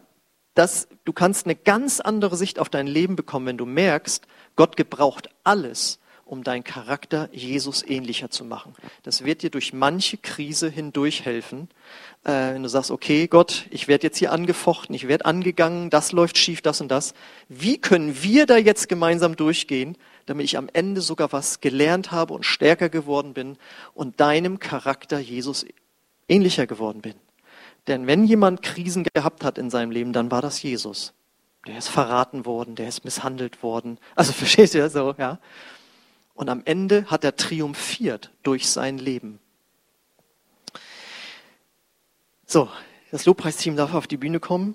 das, 0.54 0.88
du 1.04 1.12
kannst 1.12 1.46
eine 1.46 1.54
ganz 1.54 2.00
andere 2.00 2.36
Sicht 2.36 2.58
auf 2.58 2.68
dein 2.68 2.88
Leben 2.88 3.14
bekommen, 3.14 3.46
wenn 3.46 3.56
du 3.56 3.66
merkst, 3.66 4.26
Gott 4.56 4.76
gebraucht 4.76 5.30
alles, 5.44 6.00
um 6.24 6.42
deinen 6.42 6.64
Charakter 6.64 7.28
Jesus 7.30 7.84
ähnlicher 7.86 8.30
zu 8.30 8.44
machen. 8.44 8.74
Das 9.04 9.24
wird 9.24 9.42
dir 9.42 9.50
durch 9.50 9.72
manche 9.72 10.16
Krise 10.16 10.68
hindurch 10.68 11.24
helfen, 11.24 11.68
äh, 12.24 12.54
wenn 12.54 12.64
du 12.64 12.68
sagst, 12.68 12.90
okay, 12.90 13.28
Gott, 13.28 13.66
ich 13.70 13.86
werde 13.86 14.08
jetzt 14.08 14.18
hier 14.18 14.32
angefochten, 14.32 14.92
ich 14.96 15.06
werde 15.06 15.24
angegangen, 15.24 15.88
das 15.88 16.10
läuft 16.10 16.36
schief, 16.36 16.62
das 16.62 16.80
und 16.80 16.88
das. 16.88 17.14
Wie 17.48 17.78
können 17.78 18.24
wir 18.24 18.44
da 18.46 18.56
jetzt 18.56 18.88
gemeinsam 18.88 19.36
durchgehen, 19.36 19.96
damit 20.28 20.44
ich 20.44 20.58
am 20.58 20.68
Ende 20.72 21.00
sogar 21.00 21.32
was 21.32 21.60
gelernt 21.60 22.10
habe 22.12 22.34
und 22.34 22.44
stärker 22.44 22.88
geworden 22.88 23.34
bin 23.34 23.56
und 23.94 24.20
deinem 24.20 24.58
Charakter 24.58 25.18
Jesus 25.18 25.64
ähnlicher 26.28 26.66
geworden 26.66 27.00
bin. 27.00 27.14
Denn 27.86 28.06
wenn 28.06 28.24
jemand 28.24 28.62
Krisen 28.62 29.04
gehabt 29.04 29.44
hat 29.44 29.58
in 29.58 29.70
seinem 29.70 29.90
Leben, 29.90 30.12
dann 30.12 30.30
war 30.30 30.42
das 30.42 30.62
Jesus. 30.62 31.14
Der 31.66 31.78
ist 31.78 31.88
verraten 31.88 32.46
worden, 32.46 32.74
der 32.74 32.88
ist 32.88 33.04
misshandelt 33.04 33.62
worden. 33.62 33.98
Also 34.14 34.32
verstehst 34.34 34.74
du 34.74 34.78
ja 34.78 34.88
so, 34.88 35.14
ja? 35.18 35.38
Und 36.34 36.48
am 36.48 36.62
Ende 36.64 37.06
hat 37.06 37.24
er 37.24 37.34
triumphiert 37.34 38.30
durch 38.42 38.68
sein 38.68 38.98
Leben. 38.98 39.40
So, 42.46 42.68
das 43.10 43.26
Lobpreisteam 43.26 43.76
darf 43.76 43.92
auf 43.92 44.06
die 44.06 44.16
Bühne 44.16 44.40
kommen. 44.40 44.74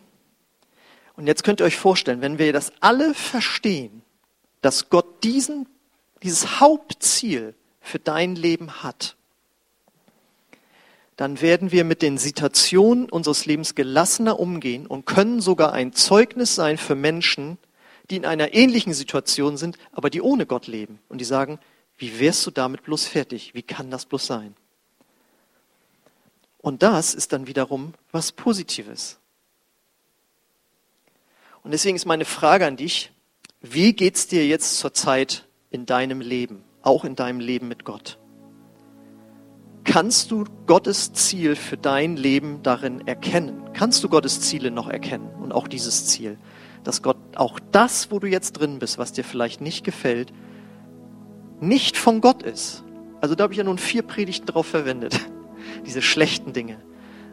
Und 1.15 1.27
jetzt 1.27 1.43
könnt 1.43 1.61
ihr 1.61 1.65
euch 1.65 1.77
vorstellen, 1.77 2.21
wenn 2.21 2.37
wir 2.37 2.53
das 2.53 2.73
alle 2.81 3.13
verstehen, 3.13 4.02
dass 4.63 4.89
Gott 4.89 5.23
diesen, 5.23 5.67
dieses 6.23 6.59
Hauptziel 6.59 7.53
für 7.81 7.99
dein 7.99 8.35
Leben 8.35 8.81
hat, 8.81 9.15
dann 11.17 11.41
werden 11.41 11.71
wir 11.71 11.83
mit 11.83 12.01
den 12.01 12.17
Situationen 12.17 13.09
unseres 13.09 13.45
Lebens 13.45 13.75
gelassener 13.75 14.39
umgehen 14.39 14.87
und 14.87 15.05
können 15.05 15.41
sogar 15.41 15.73
ein 15.73 15.93
Zeugnis 15.93 16.55
sein 16.55 16.77
für 16.77 16.95
Menschen, 16.95 17.57
die 18.09 18.15
in 18.15 18.25
einer 18.25 18.53
ähnlichen 18.53 18.93
Situation 18.93 19.57
sind, 19.57 19.77
aber 19.91 20.09
die 20.09 20.21
ohne 20.21 20.45
Gott 20.45 20.67
leben. 20.67 20.99
Und 21.09 21.19
die 21.19 21.25
sagen, 21.25 21.59
wie 21.97 22.19
wärst 22.19 22.45
du 22.47 22.51
damit 22.51 22.83
bloß 22.83 23.05
fertig? 23.05 23.53
Wie 23.53 23.61
kann 23.61 23.91
das 23.91 24.05
bloß 24.05 24.25
sein? 24.25 24.55
Und 26.59 26.81
das 26.81 27.13
ist 27.13 27.33
dann 27.33 27.47
wiederum 27.47 27.93
was 28.11 28.31
Positives. 28.31 29.19
Und 31.63 31.71
deswegen 31.71 31.95
ist 31.95 32.05
meine 32.05 32.25
Frage 32.25 32.65
an 32.65 32.77
dich, 32.77 33.11
wie 33.65 33.93
geht's 33.93 34.27
dir 34.27 34.45
jetzt 34.45 34.77
zurzeit 34.77 35.45
in 35.71 35.85
deinem 35.85 36.19
Leben, 36.19 36.65
auch 36.81 37.05
in 37.05 37.15
deinem 37.15 37.39
Leben 37.39 37.69
mit 37.69 37.85
Gott? 37.85 38.19
Kannst 39.85 40.31
du 40.31 40.43
Gottes 40.67 41.13
Ziel 41.13 41.55
für 41.55 41.77
dein 41.77 42.17
Leben 42.17 42.61
darin 42.61 43.07
erkennen? 43.07 43.69
Kannst 43.71 44.03
du 44.03 44.09
Gottes 44.09 44.41
Ziele 44.41 44.69
noch 44.69 44.89
erkennen 44.89 45.29
und 45.41 45.53
auch 45.53 45.69
dieses 45.69 46.07
Ziel, 46.07 46.37
dass 46.83 47.01
Gott 47.01 47.15
auch 47.35 47.57
das, 47.71 48.11
wo 48.11 48.19
du 48.19 48.27
jetzt 48.27 48.51
drin 48.53 48.79
bist, 48.79 48.97
was 48.97 49.13
dir 49.13 49.23
vielleicht 49.23 49.61
nicht 49.61 49.85
gefällt, 49.85 50.33
nicht 51.61 51.95
von 51.95 52.19
Gott 52.19 52.43
ist? 52.43 52.83
Also 53.21 53.33
da 53.33 53.45
habe 53.45 53.53
ich 53.53 53.59
ja 53.59 53.63
nun 53.63 53.77
vier 53.77 54.01
Predigten 54.01 54.45
drauf 54.45 54.67
verwendet, 54.67 55.17
diese 55.85 56.01
schlechten 56.01 56.51
Dinge. 56.51 56.81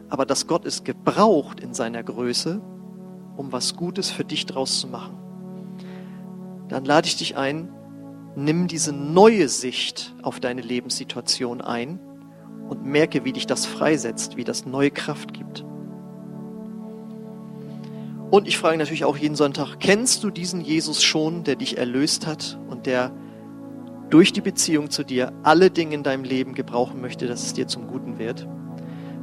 Aber 0.07 0.25
dass 0.25 0.47
Gott 0.47 0.65
es 0.65 0.85
gebraucht 0.85 1.59
in 1.59 1.73
seiner 1.73 2.03
Größe, 2.03 2.61
um 3.35 3.51
was 3.51 3.75
Gutes 3.75 4.09
für 4.09 4.23
dich 4.23 4.45
draus 4.45 4.79
zu 4.79 4.87
machen 4.87 5.21
dann 6.71 6.85
lade 6.85 7.05
ich 7.05 7.17
dich 7.17 7.35
ein, 7.35 7.69
nimm 8.37 8.67
diese 8.67 8.93
neue 8.93 9.49
Sicht 9.49 10.15
auf 10.21 10.39
deine 10.39 10.61
Lebenssituation 10.61 11.59
ein 11.59 11.99
und 12.69 12.85
merke, 12.85 13.25
wie 13.25 13.33
dich 13.33 13.45
das 13.45 13.65
freisetzt, 13.65 14.37
wie 14.37 14.45
das 14.45 14.65
neue 14.65 14.89
Kraft 14.89 15.33
gibt. 15.33 15.65
Und 18.29 18.47
ich 18.47 18.57
frage 18.57 18.77
natürlich 18.77 19.03
auch 19.03 19.17
jeden 19.17 19.35
Sonntag, 19.35 19.81
kennst 19.81 20.23
du 20.23 20.29
diesen 20.29 20.61
Jesus 20.61 21.03
schon, 21.03 21.43
der 21.43 21.57
dich 21.57 21.77
erlöst 21.77 22.25
hat 22.25 22.57
und 22.69 22.85
der 22.85 23.11
durch 24.09 24.31
die 24.31 24.39
Beziehung 24.39 24.89
zu 24.89 25.03
dir 25.03 25.33
alle 25.43 25.71
Dinge 25.71 25.95
in 25.95 26.03
deinem 26.03 26.23
Leben 26.23 26.53
gebrauchen 26.53 27.01
möchte, 27.01 27.27
dass 27.27 27.43
es 27.43 27.53
dir 27.53 27.67
zum 27.67 27.87
Guten 27.87 28.17
wird. 28.17 28.47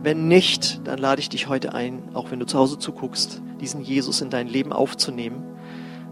Wenn 0.03 0.29
nicht, 0.29 0.87
dann 0.87 0.99
lade 0.99 1.23
ich 1.23 1.31
dich 1.31 1.49
heute 1.49 1.73
ein, 1.73 2.11
auch 2.13 2.31
wenn 2.31 2.41
du 2.41 2.47
zu 2.47 2.59
Hause 2.59 2.79
zuguckst, 2.79 3.41
diesen 3.59 3.81
Jesus 3.81 4.21
in 4.21 4.29
dein 4.29 4.49
Leben 4.49 4.75
aufzunehmen. 4.75 5.58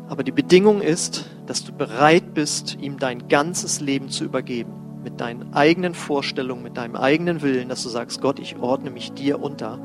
Aber 0.09 0.23
die 0.23 0.33
Bedingung 0.33 0.83
ist, 0.83 1.25
dass 1.47 1.64
du 1.64 1.73
bereit 1.73 2.33
bist, 2.33 2.79
ihm 2.81 2.99
dein 2.99 3.29
ganzes 3.29 3.81
Leben 3.81 4.09
zu 4.09 4.25
übergeben. 4.25 4.73
Mit 5.03 5.21
deinen 5.21 5.53
eigenen 5.53 5.95
Vorstellungen, 5.95 6.62
mit 6.62 6.77
deinem 6.77 6.97
eigenen 6.97 7.42
Willen, 7.42 7.69
dass 7.69 7.83
du 7.83 7.88
sagst, 7.88 8.21
Gott, 8.21 8.38
ich 8.38 8.57
ordne 8.59 8.90
mich 8.90 9.12
dir 9.12 9.40
unter 9.40 9.79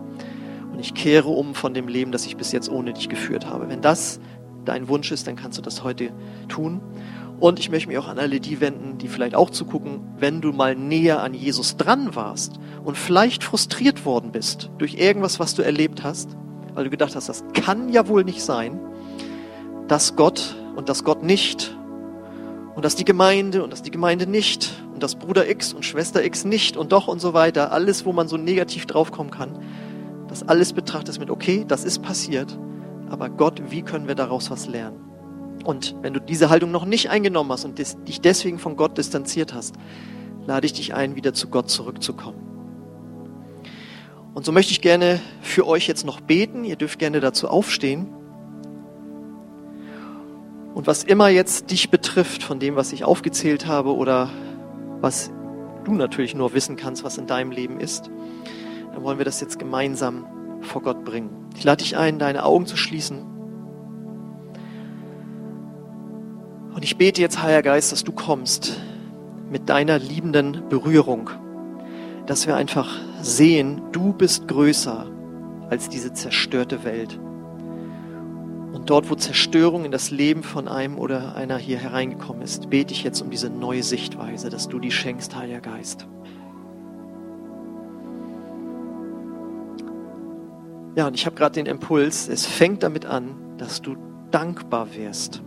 und 0.71 0.79
ich 0.79 0.93
kehre 0.93 1.29
um 1.29 1.53
von 1.55 1.73
dem 1.73 1.87
Leben, 1.87 2.11
das 2.11 2.25
ich 2.25 2.37
bis 2.37 2.51
jetzt 2.51 2.69
ohne 2.69 2.93
dich 2.93 3.09
geführt 3.09 3.47
habe. 3.47 3.69
Wenn 3.69 3.81
das 3.81 4.19
dein 4.65 4.87
Wunsch 4.87 5.11
ist, 5.11 5.27
dann 5.27 5.35
kannst 5.35 5.57
du 5.57 5.61
das 5.61 5.83
heute 5.83 6.11
tun. 6.47 6.81
Und 7.39 7.59
ich 7.59 7.71
möchte 7.71 7.87
mich 7.87 7.97
auch 7.97 8.07
an 8.07 8.19
alle 8.19 8.39
die 8.39 8.61
wenden, 8.61 8.99
die 8.99 9.07
vielleicht 9.07 9.33
auch 9.33 9.49
zugucken, 9.49 10.01
wenn 10.17 10.41
du 10.41 10.51
mal 10.51 10.75
näher 10.75 11.23
an 11.23 11.33
Jesus 11.33 11.77
dran 11.77 12.15
warst 12.15 12.59
und 12.83 12.95
vielleicht 12.95 13.43
frustriert 13.43 14.05
worden 14.05 14.31
bist 14.31 14.69
durch 14.77 14.93
irgendwas, 14.93 15.39
was 15.39 15.55
du 15.55 15.63
erlebt 15.63 16.03
hast, 16.03 16.37
weil 16.75 16.83
du 16.83 16.91
gedacht 16.91 17.15
hast, 17.15 17.29
das 17.29 17.43
kann 17.53 17.89
ja 17.89 18.07
wohl 18.07 18.23
nicht 18.23 18.43
sein, 18.43 18.79
dass 19.91 20.15
Gott 20.15 20.55
und 20.77 20.87
dass 20.87 21.03
Gott 21.03 21.21
nicht 21.21 21.75
und 22.75 22.85
dass 22.85 22.95
die 22.95 23.03
Gemeinde 23.03 23.61
und 23.61 23.73
dass 23.73 23.81
die 23.81 23.91
Gemeinde 23.91 24.25
nicht 24.25 24.71
und 24.93 25.03
dass 25.03 25.15
Bruder 25.15 25.49
X 25.49 25.73
und 25.73 25.83
Schwester 25.83 26.23
X 26.23 26.45
nicht 26.45 26.77
und 26.77 26.93
doch 26.93 27.09
und 27.09 27.19
so 27.19 27.33
weiter, 27.33 27.73
alles, 27.73 28.05
wo 28.05 28.13
man 28.13 28.29
so 28.29 28.37
negativ 28.37 28.85
draufkommen 28.85 29.33
kann, 29.33 29.59
das 30.29 30.47
alles 30.47 30.71
betrachtest 30.71 31.19
mit, 31.19 31.29
okay, 31.29 31.65
das 31.67 31.83
ist 31.83 32.01
passiert, 32.01 32.57
aber 33.09 33.29
Gott, 33.29 33.63
wie 33.69 33.81
können 33.81 34.07
wir 34.07 34.15
daraus 34.15 34.49
was 34.49 34.65
lernen? 34.65 34.95
Und 35.65 35.93
wenn 36.01 36.13
du 36.13 36.21
diese 36.21 36.49
Haltung 36.49 36.71
noch 36.71 36.85
nicht 36.85 37.09
eingenommen 37.09 37.51
hast 37.51 37.65
und 37.65 37.77
dich 37.77 38.21
deswegen 38.21 38.59
von 38.59 38.77
Gott 38.77 38.97
distanziert 38.97 39.53
hast, 39.53 39.75
lade 40.47 40.65
ich 40.65 40.71
dich 40.71 40.93
ein, 40.93 41.17
wieder 41.17 41.33
zu 41.33 41.49
Gott 41.49 41.69
zurückzukommen. 41.69 42.39
Und 44.33 44.45
so 44.45 44.53
möchte 44.53 44.71
ich 44.71 44.79
gerne 44.79 45.19
für 45.41 45.67
euch 45.67 45.89
jetzt 45.89 46.05
noch 46.05 46.21
beten. 46.21 46.63
Ihr 46.63 46.77
dürft 46.77 46.97
gerne 46.97 47.19
dazu 47.19 47.49
aufstehen. 47.49 48.07
Und 50.73 50.87
was 50.87 51.03
immer 51.03 51.27
jetzt 51.27 51.71
dich 51.71 51.89
betrifft 51.89 52.43
von 52.43 52.59
dem, 52.59 52.75
was 52.75 52.93
ich 52.93 53.03
aufgezählt 53.03 53.67
habe 53.67 53.95
oder 53.95 54.29
was 55.01 55.31
du 55.83 55.93
natürlich 55.93 56.35
nur 56.35 56.53
wissen 56.53 56.75
kannst, 56.77 57.03
was 57.03 57.17
in 57.17 57.27
deinem 57.27 57.51
Leben 57.51 57.79
ist, 57.79 58.09
dann 58.93 59.03
wollen 59.03 59.17
wir 59.17 59.25
das 59.25 59.41
jetzt 59.41 59.59
gemeinsam 59.59 60.25
vor 60.61 60.81
Gott 60.81 61.03
bringen. 61.03 61.49
Ich 61.57 61.63
lade 61.63 61.83
dich 61.83 61.97
ein, 61.97 62.19
deine 62.19 62.45
Augen 62.45 62.65
zu 62.65 62.77
schließen 62.77 63.31
Und 66.81 66.85
ich 66.85 66.97
bete 66.97 67.21
jetzt, 67.21 67.41
Heiliger 67.41 67.61
Geist, 67.61 67.91
dass 67.91 68.03
du 68.03 68.11
kommst 68.11 68.79
mit 69.49 69.69
deiner 69.69 69.99
liebenden 69.99 70.67
Berührung, 70.69 71.29
dass 72.25 72.47
wir 72.47 72.55
einfach 72.55 72.89
sehen, 73.21 73.81
du 73.91 74.13
bist 74.13 74.47
größer 74.47 75.05
als 75.69 75.89
diese 75.89 76.13
zerstörte 76.13 76.83
Welt. 76.83 77.19
Und 78.81 78.89
dort, 78.89 79.11
wo 79.11 79.13
Zerstörung 79.13 79.85
in 79.85 79.91
das 79.91 80.09
Leben 80.09 80.41
von 80.41 80.67
einem 80.67 80.97
oder 80.97 81.35
einer 81.35 81.59
hier 81.59 81.77
hereingekommen 81.77 82.41
ist, 82.41 82.71
bete 82.71 82.95
ich 82.95 83.03
jetzt 83.03 83.21
um 83.21 83.29
diese 83.29 83.51
neue 83.51 83.83
Sichtweise, 83.83 84.49
dass 84.49 84.69
du 84.69 84.79
die 84.79 84.89
schenkst, 84.89 85.35
Heiliger 85.35 85.61
Geist. 85.61 86.07
Ja, 90.95 91.05
und 91.05 91.13
ich 91.13 91.27
habe 91.27 91.35
gerade 91.35 91.53
den 91.53 91.67
Impuls, 91.67 92.27
es 92.27 92.47
fängt 92.47 92.81
damit 92.81 93.05
an, 93.05 93.35
dass 93.59 93.83
du 93.83 93.97
dankbar 94.31 94.95
wirst 94.95 95.43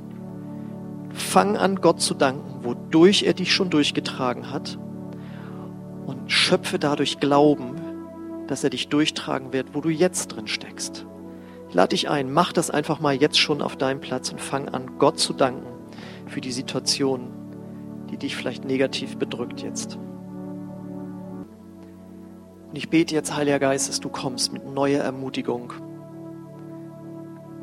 Fang 1.13 1.57
an, 1.57 1.81
Gott 1.81 2.01
zu 2.01 2.15
danken, 2.15 2.65
wodurch 2.65 3.25
er 3.25 3.35
dich 3.35 3.53
schon 3.53 3.69
durchgetragen 3.69 4.53
hat 4.53 4.79
und 6.07 6.31
schöpfe 6.31 6.79
dadurch 6.79 7.19
Glauben, 7.19 7.75
dass 8.47 8.63
er 8.63 8.71
dich 8.71 8.91
durchtragen 8.91 9.53
wird, 9.53 9.75
wo 9.75 9.81
du 9.81 9.89
jetzt 9.89 10.29
drin 10.29 10.47
steckst. 10.47 11.05
Lade 11.75 11.89
dich 11.89 12.09
ein, 12.09 12.33
mach 12.33 12.53
das 12.53 12.71
einfach 12.71 13.01
mal 13.01 13.15
jetzt 13.17 13.37
schon 13.37 13.61
auf 13.61 13.75
deinem 13.77 14.01
Platz 14.01 14.31
und 14.31 14.41
fang 14.41 14.69
an, 14.69 14.97
Gott 14.99 15.19
zu 15.19 15.33
danken 15.33 15.67
für 16.29 16.41
die 16.41 16.53
Situation, 16.53 17.33
die 18.11 18.17
dich 18.17 18.37
vielleicht 18.37 18.65
negativ 18.65 19.19
bedrückt 19.19 19.61
jetzt. 19.61 19.99
Und 22.69 22.77
ich 22.77 22.91
bete 22.91 23.13
jetzt, 23.13 23.37
Heiliger 23.37 23.59
Geist, 23.59 23.89
dass 23.89 23.99
du 23.99 24.09
kommst 24.09 24.53
mit 24.53 24.65
neuer 24.65 25.03
Ermutigung. 25.03 25.73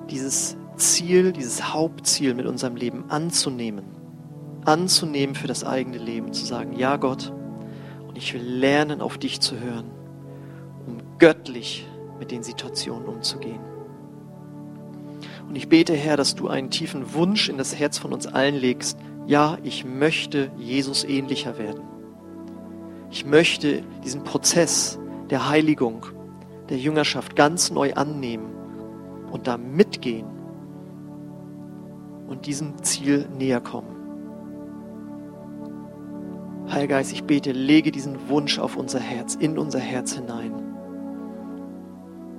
Dieses 0.09 0.57
Ziel, 0.75 1.31
dieses 1.31 1.73
Hauptziel 1.73 2.33
mit 2.33 2.47
unserem 2.47 2.75
Leben 2.75 3.05
anzunehmen. 3.09 3.85
Anzunehmen 4.65 5.35
für 5.35 5.47
das 5.47 5.63
eigene 5.63 5.97
Leben, 5.97 6.33
zu 6.33 6.45
sagen, 6.45 6.73
ja 6.73 6.97
Gott, 6.97 7.31
und 8.07 8.17
ich 8.17 8.33
will 8.33 8.43
lernen, 8.43 8.99
auf 8.99 9.17
dich 9.17 9.39
zu 9.39 9.57
hören, 9.57 9.89
um 10.85 10.97
göttlich 11.17 11.87
mit 12.19 12.31
den 12.31 12.43
Situationen 12.43 13.07
umzugehen. 13.07 13.70
Und 15.51 15.57
ich 15.57 15.67
bete, 15.67 15.93
Herr, 15.93 16.15
dass 16.15 16.35
du 16.35 16.47
einen 16.47 16.69
tiefen 16.69 17.13
Wunsch 17.13 17.49
in 17.49 17.57
das 17.57 17.77
Herz 17.77 17.97
von 17.97 18.13
uns 18.13 18.25
allen 18.25 18.55
legst. 18.55 18.97
Ja, 19.27 19.57
ich 19.63 19.83
möchte 19.83 20.49
Jesus 20.57 21.03
ähnlicher 21.03 21.57
werden. 21.57 21.81
Ich 23.09 23.25
möchte 23.25 23.83
diesen 24.01 24.23
Prozess 24.23 24.97
der 25.29 25.49
Heiligung, 25.49 26.05
der 26.69 26.77
Jüngerschaft 26.77 27.35
ganz 27.35 27.69
neu 27.69 27.95
annehmen 27.95 28.45
und 29.29 29.45
da 29.47 29.57
mitgehen 29.57 30.25
und 32.27 32.45
diesem 32.45 32.81
Ziel 32.81 33.27
näher 33.37 33.59
kommen. 33.59 33.97
Heiliger 36.69 36.95
Geist, 36.95 37.11
ich 37.11 37.25
bete, 37.25 37.51
lege 37.51 37.91
diesen 37.91 38.29
Wunsch 38.29 38.57
auf 38.57 38.77
unser 38.77 39.01
Herz, 39.01 39.35
in 39.35 39.57
unser 39.57 39.79
Herz 39.79 40.13
hinein. 40.13 40.70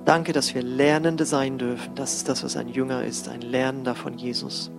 Danke, 0.05 0.33
dass 0.33 0.53
wir 0.53 0.61
Lernende 0.61 1.25
sein 1.25 1.57
dürfen. 1.57 1.95
Das 1.95 2.15
ist 2.15 2.27
das, 2.27 2.43
was 2.43 2.57
ein 2.57 2.67
Jünger 2.67 3.03
ist, 3.03 3.29
ein 3.29 3.41
Lernender 3.41 3.95
von 3.95 4.17
Jesus. 4.17 4.69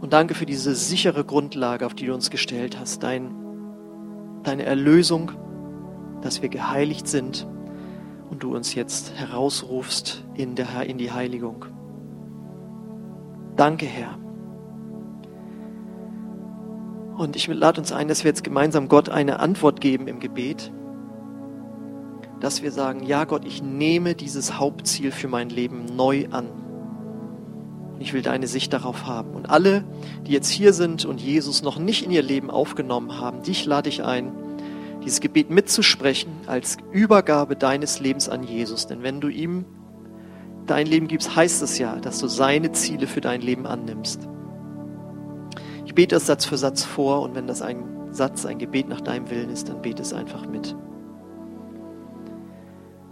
Und 0.00 0.12
danke 0.12 0.34
für 0.34 0.44
diese 0.44 0.74
sichere 0.74 1.24
Grundlage, 1.24 1.86
auf 1.86 1.94
die 1.94 2.06
du 2.06 2.14
uns 2.14 2.30
gestellt 2.30 2.78
hast, 2.78 3.02
dein, 3.02 3.34
deine 4.42 4.64
Erlösung, 4.64 5.32
dass 6.20 6.42
wir 6.42 6.50
geheiligt 6.50 7.08
sind 7.08 7.46
und 8.30 8.42
du 8.42 8.54
uns 8.54 8.74
jetzt 8.74 9.14
herausrufst 9.14 10.24
in, 10.34 10.54
der, 10.54 10.82
in 10.86 10.98
die 10.98 11.12
Heiligung. 11.12 11.64
Danke, 13.56 13.86
Herr. 13.86 14.18
Und 17.16 17.34
ich 17.36 17.46
lade 17.46 17.80
uns 17.80 17.92
ein, 17.92 18.08
dass 18.08 18.24
wir 18.24 18.28
jetzt 18.28 18.44
gemeinsam 18.44 18.88
Gott 18.88 19.08
eine 19.08 19.40
Antwort 19.40 19.80
geben 19.80 20.06
im 20.06 20.20
Gebet. 20.20 20.70
Dass 22.40 22.62
wir 22.62 22.70
sagen, 22.70 23.04
ja 23.04 23.24
Gott, 23.24 23.44
ich 23.44 23.62
nehme 23.62 24.14
dieses 24.14 24.58
Hauptziel 24.58 25.10
für 25.10 25.28
mein 25.28 25.48
Leben 25.48 25.86
neu 25.96 26.26
an. 26.30 26.48
Ich 27.98 28.12
will 28.12 28.22
deine 28.22 28.46
Sicht 28.46 28.72
darauf 28.72 29.06
haben. 29.06 29.30
Und 29.30 29.48
alle, 29.48 29.84
die 30.26 30.32
jetzt 30.32 30.50
hier 30.50 30.72
sind 30.72 31.04
und 31.04 31.20
Jesus 31.20 31.62
noch 31.62 31.78
nicht 31.78 32.04
in 32.04 32.10
ihr 32.10 32.22
Leben 32.22 32.50
aufgenommen 32.50 33.18
haben, 33.18 33.42
dich 33.42 33.64
lade 33.64 33.88
ich 33.88 34.04
ein, 34.04 34.32
dieses 35.02 35.20
Gebet 35.20 35.50
mitzusprechen 35.50 36.30
als 36.46 36.76
Übergabe 36.92 37.56
deines 37.56 38.00
Lebens 38.00 38.28
an 38.28 38.42
Jesus. 38.42 38.86
Denn 38.86 39.02
wenn 39.02 39.20
du 39.20 39.28
ihm 39.28 39.64
dein 40.66 40.86
Leben 40.86 41.08
gibst, 41.08 41.34
heißt 41.34 41.62
es 41.62 41.78
ja, 41.78 41.96
dass 41.96 42.18
du 42.18 42.26
seine 42.26 42.72
Ziele 42.72 43.06
für 43.06 43.20
dein 43.20 43.40
Leben 43.40 43.66
annimmst. 43.66 44.28
Ich 45.84 45.94
bete 45.94 46.16
das 46.16 46.26
Satz 46.26 46.44
für 46.44 46.58
Satz 46.58 46.84
vor 46.84 47.22
und 47.22 47.34
wenn 47.34 47.46
das 47.46 47.62
ein 47.62 47.84
Satz, 48.10 48.44
ein 48.44 48.58
Gebet 48.58 48.88
nach 48.88 49.00
deinem 49.00 49.30
Willen 49.30 49.50
ist, 49.50 49.68
dann 49.68 49.80
bete 49.80 50.02
es 50.02 50.12
einfach 50.12 50.46
mit. 50.46 50.74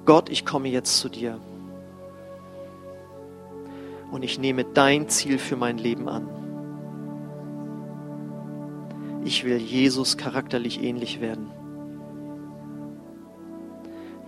Gott, 0.04 0.28
ich 0.28 0.44
komme 0.44 0.68
jetzt 0.68 0.98
zu 0.98 1.08
dir 1.08 1.40
und 4.10 4.22
ich 4.22 4.38
nehme 4.38 4.64
dein 4.64 5.08
Ziel 5.08 5.38
für 5.38 5.56
mein 5.56 5.78
Leben 5.78 6.08
an. 6.08 6.28
Ich 9.24 9.44
will 9.44 9.56
Jesus 9.56 10.16
charakterlich 10.16 10.82
ähnlich 10.82 11.20
werden. 11.20 11.50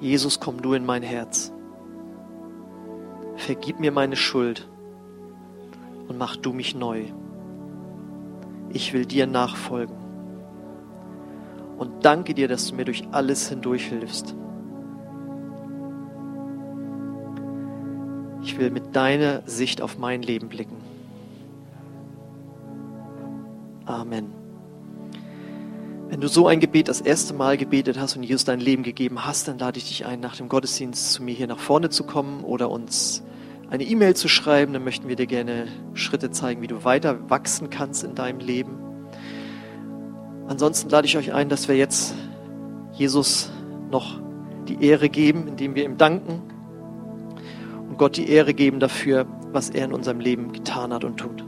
Jesus, 0.00 0.40
komm 0.40 0.62
du 0.62 0.72
in 0.72 0.86
mein 0.86 1.02
Herz 1.02 1.52
vergib 3.36 3.78
mir 3.78 3.92
meine 3.92 4.16
Schuld 4.16 4.68
und 6.08 6.18
mach 6.18 6.36
du 6.36 6.52
mich 6.52 6.74
neu. 6.74 7.04
Ich 8.70 8.92
will 8.92 9.06
dir 9.06 9.26
nachfolgen. 9.26 9.96
Und 11.78 12.04
danke 12.04 12.34
dir, 12.34 12.48
dass 12.48 12.68
du 12.68 12.74
mir 12.74 12.84
durch 12.84 13.06
alles 13.12 13.48
hindurch 13.48 13.86
hilfst. 13.86 14.34
Ich 18.46 18.56
will 18.58 18.70
mit 18.70 18.94
deiner 18.94 19.42
Sicht 19.44 19.82
auf 19.82 19.98
mein 19.98 20.22
Leben 20.22 20.48
blicken. 20.48 20.76
Amen. 23.84 24.32
Wenn 26.08 26.20
du 26.20 26.28
so 26.28 26.46
ein 26.46 26.60
Gebet 26.60 26.86
das 26.86 27.00
erste 27.00 27.34
Mal 27.34 27.56
gebetet 27.56 27.98
hast 27.98 28.14
und 28.14 28.22
Jesus 28.22 28.44
dein 28.44 28.60
Leben 28.60 28.84
gegeben 28.84 29.26
hast, 29.26 29.48
dann 29.48 29.58
lade 29.58 29.78
ich 29.78 29.88
dich 29.88 30.06
ein, 30.06 30.20
nach 30.20 30.36
dem 30.36 30.48
Gottesdienst 30.48 31.12
zu 31.12 31.24
mir 31.24 31.34
hier 31.34 31.48
nach 31.48 31.58
vorne 31.58 31.90
zu 31.90 32.04
kommen 32.04 32.44
oder 32.44 32.70
uns 32.70 33.24
eine 33.68 33.82
E-Mail 33.82 34.14
zu 34.14 34.28
schreiben. 34.28 34.72
Dann 34.72 34.84
möchten 34.84 35.08
wir 35.08 35.16
dir 35.16 35.26
gerne 35.26 35.66
Schritte 35.94 36.30
zeigen, 36.30 36.62
wie 36.62 36.68
du 36.68 36.84
weiter 36.84 37.28
wachsen 37.28 37.68
kannst 37.68 38.04
in 38.04 38.14
deinem 38.14 38.38
Leben. 38.38 38.78
Ansonsten 40.46 40.88
lade 40.88 41.08
ich 41.08 41.18
euch 41.18 41.32
ein, 41.32 41.48
dass 41.48 41.66
wir 41.66 41.76
jetzt 41.76 42.14
Jesus 42.92 43.50
noch 43.90 44.20
die 44.68 44.86
Ehre 44.86 45.08
geben, 45.08 45.48
indem 45.48 45.74
wir 45.74 45.84
ihm 45.84 45.96
danken 45.96 46.42
Gott 47.96 48.16
die 48.16 48.28
Ehre 48.28 48.52
geben 48.52 48.80
dafür, 48.80 49.26
was 49.52 49.70
er 49.70 49.86
in 49.86 49.92
unserem 49.92 50.20
Leben 50.20 50.52
getan 50.52 50.92
hat 50.92 51.04
und 51.04 51.16
tut. 51.16 51.45